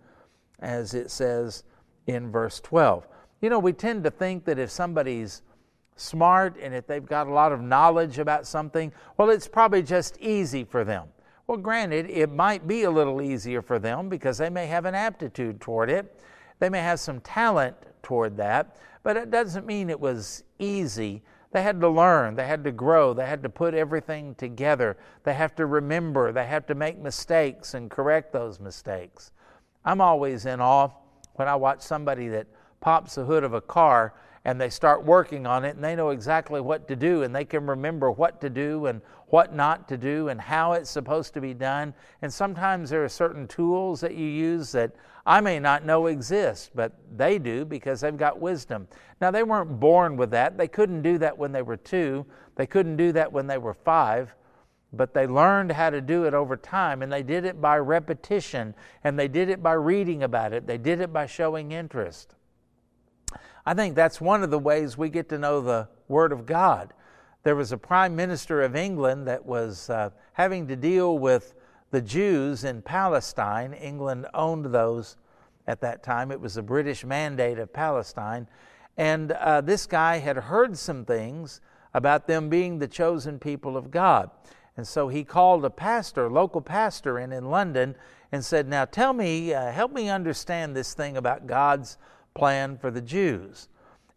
as 0.61 0.95
it 0.95 1.11
says 1.11 1.65
in 2.07 2.31
verse 2.31 2.61
12. 2.61 3.07
You 3.41 3.51
know, 3.51 3.59
we 3.59 3.73
tend 3.73 4.05
to 4.05 4.11
think 4.11 4.45
that 4.45 4.59
if 4.59 4.71
somebody's 4.71 5.43
smart 5.97 6.57
and 6.61 6.75
if 6.75 6.87
they've 6.87 7.05
got 7.05 7.27
a 7.27 7.33
lot 7.33 7.53
of 7.53 7.61
knowledge 7.61 8.19
about 8.19 8.47
something, 8.47 8.93
well, 9.17 9.31
it's 9.31 9.49
probably 9.49 9.83
just 9.83 10.19
easy 10.21 10.65
for 10.65 10.85
them. 10.85 11.09
Well, 11.47 11.59
granted, 11.59 12.09
it 12.09 12.31
might 12.31 12.67
be 12.67 12.85
a 12.85 12.91
little 12.91 13.21
easier 13.21 13.63
for 13.63 13.79
them 13.79 14.09
because 14.09 14.39
they 14.39 14.51
may 14.51 14.67
have 14.67 14.85
an 14.85 14.95
aptitude 14.95 15.61
toward 15.61 15.91
it. 15.91 16.21
They 16.61 16.69
may 16.69 16.79
have 16.79 17.01
some 17.01 17.21
talent 17.21 17.77
toward 18.03 18.37
that, 18.37 18.77
but 19.03 19.17
it 19.17 19.31
doesn't 19.31 19.67
mean 19.67 19.91
it 19.91 19.99
was 19.99 20.45
easy. 20.59 21.23
They 21.53 21.63
had 21.63 21.81
to 21.83 21.89
learn, 21.89 22.35
they 22.35 22.47
had 22.47 22.65
to 22.65 22.73
grow, 22.73 23.13
they 23.13 23.27
had 23.27 23.43
to 23.43 23.51
put 23.51 23.75
everything 23.75 24.35
together, 24.35 24.97
they 25.25 25.35
have 25.35 25.55
to 25.57 25.67
remember, 25.67 26.33
they 26.33 26.47
have 26.47 26.67
to 26.67 26.75
make 26.75 26.99
mistakes 26.99 27.75
and 27.75 27.91
correct 27.91 28.33
those 28.33 28.59
mistakes. 28.59 29.33
I'm 29.85 30.01
always 30.01 30.47
in 30.47 30.61
awe 30.61 30.89
when 31.35 31.49
I 31.49 31.57
watch 31.57 31.83
somebody 31.83 32.29
that 32.29 32.47
pops 32.81 33.17
the 33.17 33.25
hood 33.25 33.45
of 33.45 33.53
a 33.53 33.61
car 33.61 34.15
and 34.45 34.61
they 34.61 34.71
start 34.71 35.05
working 35.05 35.47
on 35.47 35.65
it 35.65 35.77
and 35.77 35.85
they 35.85 35.95
know 35.95 36.11
exactly 36.11 36.61
what 36.61 36.89
to 36.89 36.97
do 36.97 37.23
and 37.23 37.35
they 37.35 37.45
can 37.45 37.67
remember 37.67 38.11
what 38.11 38.41
to 38.41 38.51
do 38.51 38.87
and 38.87 39.01
what 39.29 39.55
not 39.55 39.89
to 39.89 39.97
do 39.97 40.29
and 40.29 40.41
how 40.41 40.73
it's 40.73 40.91
supposed 40.91 41.35
to 41.35 41.41
be 41.41 41.55
done. 41.55 41.95
And 42.23 42.33
sometimes 42.33 42.91
there 42.91 43.05
are 43.05 43.09
certain 43.09 43.47
tools 43.47 44.01
that 44.01 44.15
you 44.15 44.27
use 44.27 44.73
that 44.73 44.93
I 45.25 45.41
may 45.41 45.61
not 45.61 45.85
know 45.85 46.07
exist, 46.07 46.73
but 46.75 46.93
they 47.17 47.39
do 47.39 47.65
because 47.65 48.01
they've 48.01 48.17
got 48.17 48.41
wisdom. 48.41 48.89
Now, 49.21 49.31
they 49.31 49.45
weren't 49.45 49.79
born 49.79 50.17
with 50.17 50.31
that. 50.33 50.59
They 50.59 50.69
couldn't 50.69 51.03
do 51.03 51.19
that 51.19 51.39
when 51.39 51.53
they 51.53 51.63
were 51.63 51.77
two, 51.77 52.27
they 52.57 52.67
couldn't 52.67 52.97
do 52.97 53.13
that 53.13 53.33
when 53.33 53.47
they 53.47 53.59
were 53.59 53.75
five. 53.75 54.35
But 54.93 55.15
they 55.15 55.27
learned 55.27 55.73
how 55.73 55.89
to 55.91 56.03
do 56.03 56.25
it 56.25 56.35
over 56.35 56.55
time, 56.57 57.03
and 57.03 57.11
they 57.11 57.23
did 57.23 57.47
it 57.47 57.61
by 57.61 57.79
repetition, 57.79 58.75
and 59.05 59.19
they 59.19 59.29
did 59.29 59.49
it 59.49 59.63
by 59.63 59.73
reading 59.73 60.23
about 60.23 60.53
it, 60.53 60.67
they 60.67 60.77
did 60.77 61.01
it 61.01 61.13
by 61.13 61.25
showing 61.27 61.73
interest. 61.73 62.35
I 63.65 63.75
think 63.75 63.95
that's 63.95 64.21
one 64.21 64.43
of 64.43 64.51
the 64.51 64.59
ways 64.59 64.99
we 64.99 65.09
get 65.09 65.29
to 65.31 65.39
know 65.39 65.61
the 65.61 65.89
Word 66.09 66.33
of 66.33 66.45
God. 66.45 66.93
There 67.43 67.57
was 67.57 67.73
a 67.73 67.79
prime 67.79 68.15
minister 68.15 68.61
of 68.61 68.77
England 68.77 69.27
that 69.29 69.47
was 69.47 69.89
uh, 69.89 70.11
having 70.35 70.69
to 70.69 70.77
deal 70.77 71.19
with 71.19 71.55
the 71.93 72.01
Jews 72.01 72.65
in 72.65 72.83
Palestine. 72.83 73.73
England 73.73 74.27
owned 74.35 74.67
those 74.67 75.17
at 75.67 75.81
that 75.83 76.03
time, 76.03 76.33
it 76.33 76.41
was 76.41 76.57
a 76.57 76.63
British 76.63 77.05
mandate 77.05 77.59
of 77.61 77.73
Palestine. 77.73 78.49
And 78.97 79.31
uh, 79.33 79.61
this 79.61 79.87
guy 79.87 80.19
had 80.19 80.37
heard 80.37 80.77
some 80.77 81.05
things 81.05 81.61
about 81.95 82.27
them 82.27 82.49
being 82.49 82.79
the 82.79 82.89
chosen 82.89 83.39
people 83.39 83.77
of 83.77 83.93
God. 83.93 84.31
And 84.77 84.89
so 84.89 85.09
he 85.09 85.23
called 85.23 85.65
a 85.65 85.71
pastor, 85.71 86.29
local 86.29 86.63
pastor 86.63 87.19
in, 87.19 87.33
in 87.33 87.51
London, 87.51 87.95
and 88.33 88.45
said, 88.45 88.67
Now 88.67 88.87
tell 88.87 89.13
me, 89.13 89.55
uh, 89.55 89.71
help 89.71 89.93
me 89.93 90.09
understand 90.09 90.75
this 90.75 90.95
thing 90.95 91.17
about 91.17 91.47
God's 91.47 91.99
plan 92.35 92.77
for 92.79 92.91
the 92.91 93.03
Jews. 93.03 93.69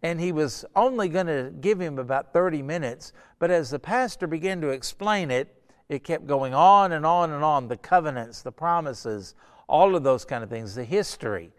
And 0.01 0.19
he 0.19 0.31
was 0.31 0.65
only 0.75 1.09
going 1.09 1.27
to 1.27 1.51
give 1.61 1.79
him 1.79 1.99
about 1.99 2.31
30 2.31 2.61
minutes, 2.61 3.11
but 3.37 3.51
as 3.51 3.69
the 3.69 3.79
pastor 3.79 4.27
began 4.27 4.61
to 4.61 4.69
explain 4.69 5.29
it, 5.29 5.53
it 5.89 6.03
kept 6.03 6.27
going 6.27 6.53
on 6.53 6.91
and 6.91 7.05
on 7.05 7.31
and 7.31 7.43
on 7.43 7.67
the 7.67 7.77
covenants, 7.77 8.41
the 8.41 8.51
promises, 8.51 9.35
all 9.67 9.95
of 9.95 10.03
those 10.03 10.25
kind 10.25 10.43
of 10.43 10.49
things, 10.49 10.75
the 10.75 10.83
history. 10.83 11.51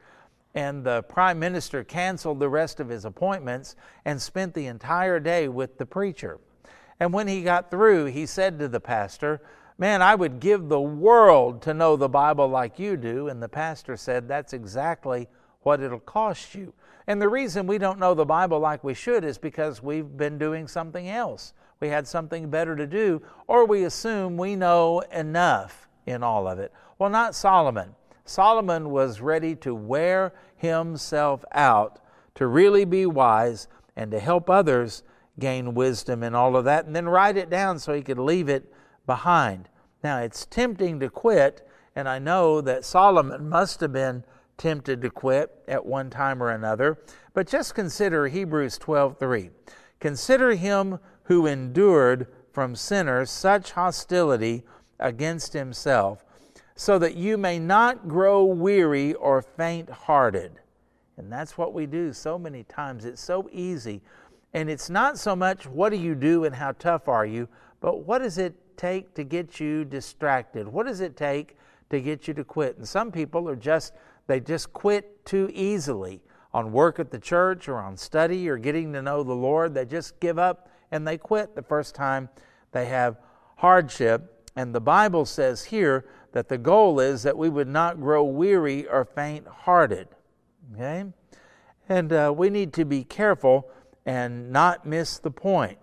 And 0.54 0.84
the 0.84 1.02
prime 1.02 1.38
minister 1.38 1.84
canceled 1.84 2.40
the 2.40 2.48
rest 2.48 2.80
of 2.80 2.88
his 2.88 3.04
appointments 3.04 3.76
and 4.04 4.20
spent 4.20 4.54
the 4.54 4.66
entire 4.66 5.20
day 5.20 5.48
with 5.48 5.76
the 5.78 5.86
preacher. 5.86 6.40
And 6.98 7.12
when 7.12 7.28
he 7.28 7.42
got 7.42 7.70
through, 7.70 8.06
he 8.06 8.26
said 8.26 8.58
to 8.58 8.68
the 8.68 8.80
pastor, 8.80 9.42
Man, 9.78 10.00
I 10.00 10.14
would 10.14 10.40
give 10.40 10.68
the 10.68 10.80
world 10.80 11.60
to 11.62 11.74
know 11.74 11.96
the 11.96 12.08
Bible 12.08 12.48
like 12.48 12.78
you 12.78 12.96
do. 12.96 13.28
And 13.28 13.42
the 13.42 13.48
pastor 13.48 13.98
said, 13.98 14.26
That's 14.26 14.54
exactly 14.54 15.28
what 15.60 15.82
it'll 15.82 16.00
cost 16.00 16.54
you. 16.54 16.72
And 17.06 17.20
the 17.20 17.28
reason 17.28 17.66
we 17.66 17.76
don't 17.76 17.98
know 17.98 18.14
the 18.14 18.24
Bible 18.24 18.58
like 18.58 18.82
we 18.82 18.94
should 18.94 19.24
is 19.24 19.36
because 19.36 19.82
we've 19.82 20.16
been 20.16 20.38
doing 20.38 20.66
something 20.66 21.08
else. 21.08 21.52
We 21.80 21.88
had 21.88 22.06
something 22.06 22.48
better 22.48 22.74
to 22.76 22.86
do, 22.86 23.22
or 23.46 23.64
we 23.66 23.84
assume 23.84 24.36
we 24.36 24.56
know 24.56 25.00
enough 25.12 25.88
in 26.06 26.22
all 26.22 26.48
of 26.48 26.58
it. 26.58 26.72
Well, 26.98 27.10
not 27.10 27.34
Solomon. 27.34 27.94
Solomon 28.24 28.90
was 28.90 29.20
ready 29.20 29.54
to 29.56 29.74
wear 29.74 30.32
himself 30.56 31.44
out 31.52 32.00
to 32.34 32.46
really 32.46 32.84
be 32.84 33.06
wise 33.06 33.68
and 33.94 34.10
to 34.10 34.18
help 34.18 34.48
others 34.50 35.02
gain 35.38 35.74
wisdom 35.74 36.22
and 36.22 36.34
all 36.34 36.56
of 36.56 36.64
that, 36.64 36.86
and 36.86 36.96
then 36.96 37.08
write 37.08 37.36
it 37.36 37.50
down 37.50 37.78
so 37.78 37.92
he 37.92 38.02
could 38.02 38.18
leave 38.18 38.48
it 38.48 38.72
behind. 39.06 39.68
Now, 40.02 40.18
it's 40.18 40.46
tempting 40.46 40.98
to 41.00 41.10
quit, 41.10 41.66
and 41.94 42.08
I 42.08 42.18
know 42.18 42.60
that 42.62 42.84
Solomon 42.84 43.48
must 43.48 43.80
have 43.80 43.92
been 43.92 44.24
tempted 44.56 45.02
to 45.02 45.10
quit 45.10 45.50
at 45.68 45.84
one 45.84 46.08
time 46.08 46.42
or 46.42 46.50
another. 46.50 46.98
But 47.34 47.46
just 47.46 47.74
consider 47.74 48.28
Hebrews 48.28 48.78
12:3. 48.78 49.50
Consider 50.00 50.54
him 50.54 50.98
who 51.26 51.46
endured 51.46 52.26
from 52.52 52.74
sinners 52.74 53.30
such 53.30 53.72
hostility 53.72 54.64
against 54.98 55.52
himself, 55.52 56.24
so 56.74 56.98
that 56.98 57.16
you 57.16 57.36
may 57.36 57.58
not 57.58 58.08
grow 58.08 58.44
weary 58.44 59.14
or 59.14 59.42
faint-hearted. 59.42 60.60
And 61.16 61.32
that's 61.32 61.56
what 61.56 61.72
we 61.72 61.86
do 61.86 62.12
so 62.12 62.38
many 62.38 62.64
times. 62.64 63.04
It's 63.04 63.22
so 63.22 63.48
easy. 63.50 64.02
And 64.52 64.70
it's 64.70 64.90
not 64.90 65.18
so 65.18 65.34
much 65.34 65.66
what 65.66 65.90
do 65.90 65.96
you 65.96 66.14
do 66.14 66.44
and 66.44 66.54
how 66.54 66.72
tough 66.72 67.08
are 67.08 67.26
you, 67.26 67.48
but 67.80 68.04
what 68.04 68.18
does 68.18 68.38
it 68.38 68.54
take 68.76 69.14
to 69.14 69.24
get 69.24 69.60
you 69.60 69.84
distracted? 69.84 70.68
What 70.68 70.86
does 70.86 71.00
it 71.00 71.16
take 71.16 71.56
to 71.90 72.00
get 72.00 72.28
you 72.28 72.34
to 72.34 72.44
quit? 72.44 72.76
And 72.76 72.86
some 72.86 73.10
people 73.10 73.48
are 73.48 73.56
just 73.56 73.92
they 74.26 74.40
just 74.40 74.72
quit 74.72 75.24
too 75.24 75.50
easily 75.52 76.20
on 76.52 76.72
work 76.72 76.98
at 76.98 77.10
the 77.10 77.18
church 77.18 77.68
or 77.68 77.78
on 77.78 77.96
study 77.96 78.48
or 78.48 78.56
getting 78.56 78.92
to 78.92 79.02
know 79.02 79.22
the 79.22 79.34
Lord. 79.34 79.74
They 79.74 79.84
just 79.84 80.18
give 80.20 80.38
up 80.38 80.68
and 80.90 81.06
they 81.06 81.18
quit 81.18 81.54
the 81.54 81.62
first 81.62 81.94
time 81.94 82.28
they 82.72 82.86
have 82.86 83.16
hardship. 83.56 84.48
And 84.56 84.74
the 84.74 84.80
Bible 84.80 85.24
says 85.24 85.64
here 85.64 86.06
that 86.32 86.48
the 86.48 86.58
goal 86.58 87.00
is 87.00 87.22
that 87.22 87.36
we 87.36 87.48
would 87.48 87.68
not 87.68 88.00
grow 88.00 88.24
weary 88.24 88.86
or 88.86 89.04
faint 89.04 89.46
hearted. 89.46 90.08
Okay? 90.74 91.04
And 91.88 92.12
uh, 92.12 92.34
we 92.36 92.50
need 92.50 92.72
to 92.74 92.84
be 92.84 93.04
careful 93.04 93.70
and 94.04 94.50
not 94.50 94.86
miss 94.86 95.18
the 95.18 95.30
point. 95.30 95.78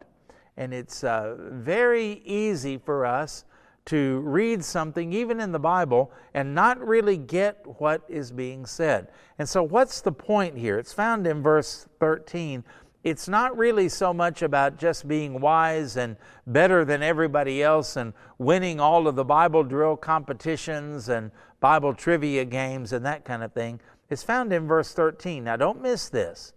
And 0.58 0.74
it's 0.74 1.04
uh, 1.04 1.36
very 1.39 2.22
easy 2.26 2.78
for 2.78 3.06
us 3.06 3.46
to 3.86 4.20
read 4.20 4.63
something, 4.63 5.12
even 5.12 5.39
in 5.42 5.52
the 5.52 5.60
Bible, 5.60 6.12
and 6.34 6.56
not 6.56 6.80
really 6.80 7.18
get 7.18 7.62
what 7.80 8.01
is 8.08 8.32
being 8.32 8.66
said. 8.66 9.10
And 9.38 9.49
so, 9.49 9.62
what's 9.62 9.99
the 9.99 10.12
point 10.12 10.58
here? 10.58 10.78
It's 10.78 10.93
found 10.93 11.28
in 11.28 11.41
verse 11.41 11.88
13. 11.99 12.64
It's 13.04 13.28
not 13.28 13.58
really 13.58 13.89
so 13.89 14.14
much 14.14 14.41
about 14.41 14.78
just 14.78 15.08
being 15.08 15.41
wise 15.41 15.97
and 15.97 16.16
better 16.47 16.86
than 16.86 17.04
everybody 17.04 17.62
else 17.62 17.97
and 17.97 18.14
winning 18.38 18.80
all 18.80 19.08
of 19.08 19.16
the 19.16 19.26
Bible 19.26 19.64
drill 19.64 19.97
competitions 19.97 21.10
and 21.10 21.32
Bible 21.60 21.93
trivia 21.93 22.45
games 22.45 22.93
and 22.93 23.06
that 23.06 23.26
kind 23.26 23.43
of 23.43 23.51
thing. 23.51 23.82
It's 24.10 24.24
found 24.24 24.54
in 24.54 24.68
verse 24.68 24.93
13. 24.93 25.43
Now, 25.43 25.58
don't 25.58 25.82
miss 25.82 26.08
this. 26.08 26.54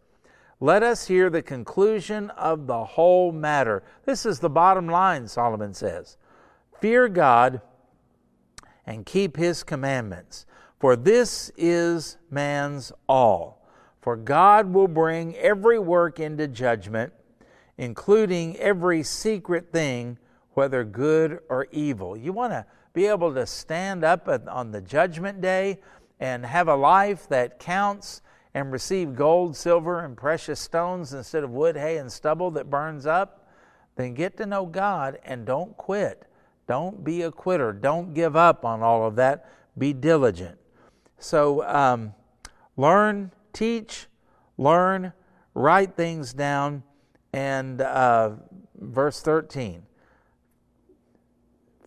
Let 0.60 0.82
us 0.82 1.08
hear 1.08 1.28
the 1.30 1.42
conclusion 1.42 2.30
of 2.30 2.66
the 2.66 2.84
whole 2.84 3.32
matter. 3.32 3.82
This 4.04 4.24
is 4.24 4.38
the 4.38 4.48
bottom 4.48 4.88
line, 4.88 5.26
Solomon 5.26 5.74
says. 5.74 6.16
Fear 6.80 7.08
God 7.08 7.60
and 8.86 9.04
keep 9.04 9.36
his 9.36 9.64
commandments, 9.64 10.46
for 10.78 10.94
this 10.94 11.50
is 11.56 12.18
man's 12.30 12.92
all. 13.08 13.55
For 14.06 14.14
God 14.14 14.72
will 14.72 14.86
bring 14.86 15.34
every 15.34 15.80
work 15.80 16.20
into 16.20 16.46
judgment 16.46 17.12
including 17.78 18.56
every 18.58 19.02
secret 19.02 19.72
thing, 19.72 20.18
whether 20.52 20.84
good 20.84 21.40
or 21.48 21.66
evil. 21.72 22.16
You 22.16 22.32
want 22.32 22.52
to 22.52 22.64
be 22.92 23.06
able 23.06 23.34
to 23.34 23.46
stand 23.46 24.04
up 24.04 24.28
on 24.48 24.70
the 24.70 24.80
judgment 24.80 25.40
day 25.40 25.80
and 26.18 26.46
have 26.46 26.68
a 26.68 26.76
life 26.76 27.28
that 27.30 27.58
counts 27.58 28.22
and 28.54 28.70
receive 28.72 29.16
gold, 29.16 29.54
silver, 29.54 30.04
and 30.04 30.16
precious 30.16 30.58
stones 30.60 31.12
instead 31.12 31.44
of 31.44 31.50
wood, 31.50 31.76
hay, 31.76 31.98
and 31.98 32.10
stubble 32.10 32.52
that 32.52 32.70
burns 32.70 33.06
up, 33.06 33.50
then 33.96 34.14
get 34.14 34.36
to 34.38 34.46
know 34.46 34.64
God 34.64 35.18
and 35.24 35.44
don't 35.44 35.76
quit. 35.76 36.26
Don't 36.66 37.02
be 37.02 37.22
a 37.22 37.30
quitter. 37.32 37.72
Don't 37.72 38.14
give 38.14 38.34
up 38.34 38.64
on 38.64 38.82
all 38.82 39.04
of 39.04 39.16
that. 39.16 39.50
Be 39.76 39.92
diligent. 39.92 40.58
So, 41.18 41.66
um, 41.66 42.14
learn, 42.76 43.30
teach, 43.56 44.06
learn, 44.58 45.12
write 45.54 45.96
things 45.96 46.32
down, 46.32 46.82
and 47.32 47.80
uh, 47.80 48.32
verse 48.78 49.20
13 49.20 49.82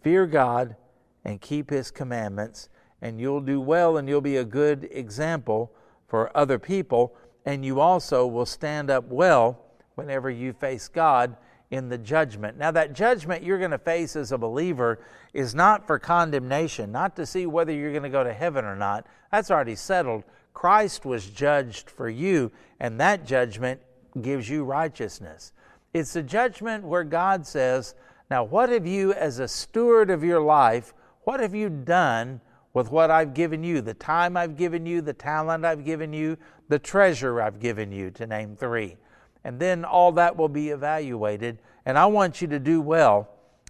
fear 0.02 0.26
God 0.26 0.76
and 1.26 1.42
keep 1.42 1.70
his 1.70 1.92
commandments, 1.92 2.70
and 3.02 3.20
you'll 3.20 3.42
do 3.42 3.60
well 3.60 3.98
and 3.98 4.08
you'll 4.08 4.22
be 4.22 4.38
a 4.38 4.46
good 4.46 4.88
example 4.92 5.72
for 6.08 6.36
other 6.36 6.58
people, 6.58 7.16
and 7.46 7.66
you 7.66 7.80
also 7.80 8.26
will 8.26 8.46
stand 8.46 8.90
up 8.90 9.06
well 9.08 9.66
whenever 9.96 10.30
you 10.30 10.54
face 10.54 10.88
God 10.88 11.36
in 11.72 11.90
the 11.90 11.98
judgment. 11.98 12.58
Now, 12.58 12.72
that 12.72 12.94
judgment 12.94 13.44
you're 13.44 13.60
going 13.60 13.72
to 13.72 13.78
face 13.78 14.16
as 14.16 14.32
a 14.32 14.38
believer 14.38 15.00
is 15.34 15.54
not 15.54 15.86
for 15.86 16.00
condemnation, 16.00 16.92
not 16.92 17.16
to 17.18 17.26
see 17.26 17.46
whether 17.46 17.72
you're 17.72 17.92
going 17.92 18.04
to 18.04 18.10
go 18.10 18.24
to 18.24 18.34
heaven 18.34 18.66
or 18.66 18.76
not. 18.76 19.06
That's 19.32 19.52
already 19.52 19.76
settled. 19.76 20.24
Christ 20.60 21.06
was 21.06 21.30
judged 21.30 21.90
for 21.90 22.10
you, 22.10 22.52
and 22.82 23.00
that 23.00 23.26
judgment 23.26 23.80
gives 24.22 24.50
you 24.50 24.66
righteousness. 24.66 25.54
It's 25.94 26.18
a 26.18 26.22
judgment 26.22 26.84
where 26.84 27.06
God 27.06 27.48
says, 27.48 27.96
Now, 28.30 28.44
what 28.44 28.68
have 28.68 28.86
you, 28.86 29.14
as 29.14 29.40
a 29.40 29.48
steward 29.48 30.10
of 30.10 30.22
your 30.22 30.42
life, 30.42 30.94
what 31.24 31.40
have 31.40 31.56
you 31.56 31.70
done 31.70 32.42
with 32.74 32.92
what 32.92 33.10
I've 33.10 33.34
given 33.34 33.64
you, 33.64 33.80
the 33.80 33.94
time 33.94 34.36
I've 34.36 34.58
given 34.58 34.86
you, 34.86 35.00
the 35.00 35.14
talent 35.14 35.64
I've 35.64 35.86
given 35.86 36.12
you, 36.12 36.38
the 36.68 36.78
treasure 36.78 37.42
I've 37.42 37.62
given 37.62 37.94
you, 37.94 38.12
to 38.12 38.28
name 38.28 38.58
three. 38.58 38.98
And 39.46 39.62
then 39.62 39.86
all 39.86 40.12
that 40.12 40.36
will 40.36 40.50
be 40.50 40.72
evaluated. 40.72 41.60
And 41.86 41.98
I 41.98 42.06
want 42.08 42.42
you 42.42 42.50
to 42.50 42.60
do 42.60 42.82
well. 42.82 43.30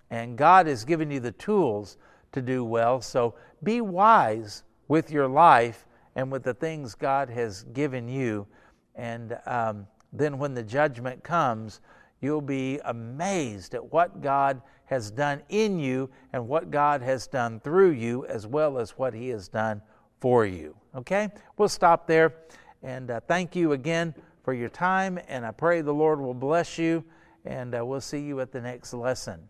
And 0.09 0.35
God 0.35 0.65
has 0.65 0.85
given 0.85 1.11
you 1.11 1.19
the 1.19 1.33
tools 1.33 1.97
to 2.31 2.41
do 2.41 2.65
well. 2.65 2.99
So 2.99 3.35
be 3.61 3.79
wise 3.79 4.63
with 4.87 5.11
your 5.11 5.27
life 5.27 5.85
and 6.15 6.31
with 6.31 6.43
the 6.43 6.53
things 6.53 6.95
God 6.95 7.29
has 7.29 7.63
given 7.73 8.07
you. 8.07 8.47
And 8.95 9.37
um, 9.45 9.87
then 10.11 10.37
when 10.37 10.53
the 10.53 10.63
judgment 10.63 11.23
comes, 11.23 11.81
you'll 12.21 12.41
be 12.41 12.79
amazed 12.85 13.75
at 13.75 13.91
what 13.91 14.21
God 14.21 14.61
has 14.85 15.11
done 15.11 15.41
in 15.49 15.79
you 15.79 16.09
and 16.33 16.47
what 16.47 16.71
God 16.71 17.01
has 17.01 17.27
done 17.27 17.59
through 17.59 17.91
you, 17.91 18.25
as 18.25 18.47
well 18.47 18.79
as 18.79 18.91
what 18.91 19.13
He 19.13 19.29
has 19.29 19.47
done 19.47 19.81
for 20.19 20.45
you. 20.45 20.75
Okay? 20.95 21.29
We'll 21.57 21.69
stop 21.69 22.07
there. 22.07 22.33
And 22.81 23.11
uh, 23.11 23.19
thank 23.27 23.55
you 23.55 23.73
again 23.73 24.15
for 24.43 24.53
your 24.53 24.69
time. 24.69 25.19
And 25.27 25.45
I 25.45 25.51
pray 25.51 25.81
the 25.81 25.93
Lord 25.93 26.19
will 26.19 26.33
bless 26.33 26.77
you. 26.77 27.03
And 27.45 27.75
uh, 27.75 27.85
we'll 27.85 28.01
see 28.01 28.19
you 28.19 28.39
at 28.41 28.51
the 28.51 28.61
next 28.61 28.93
lesson. 28.93 29.47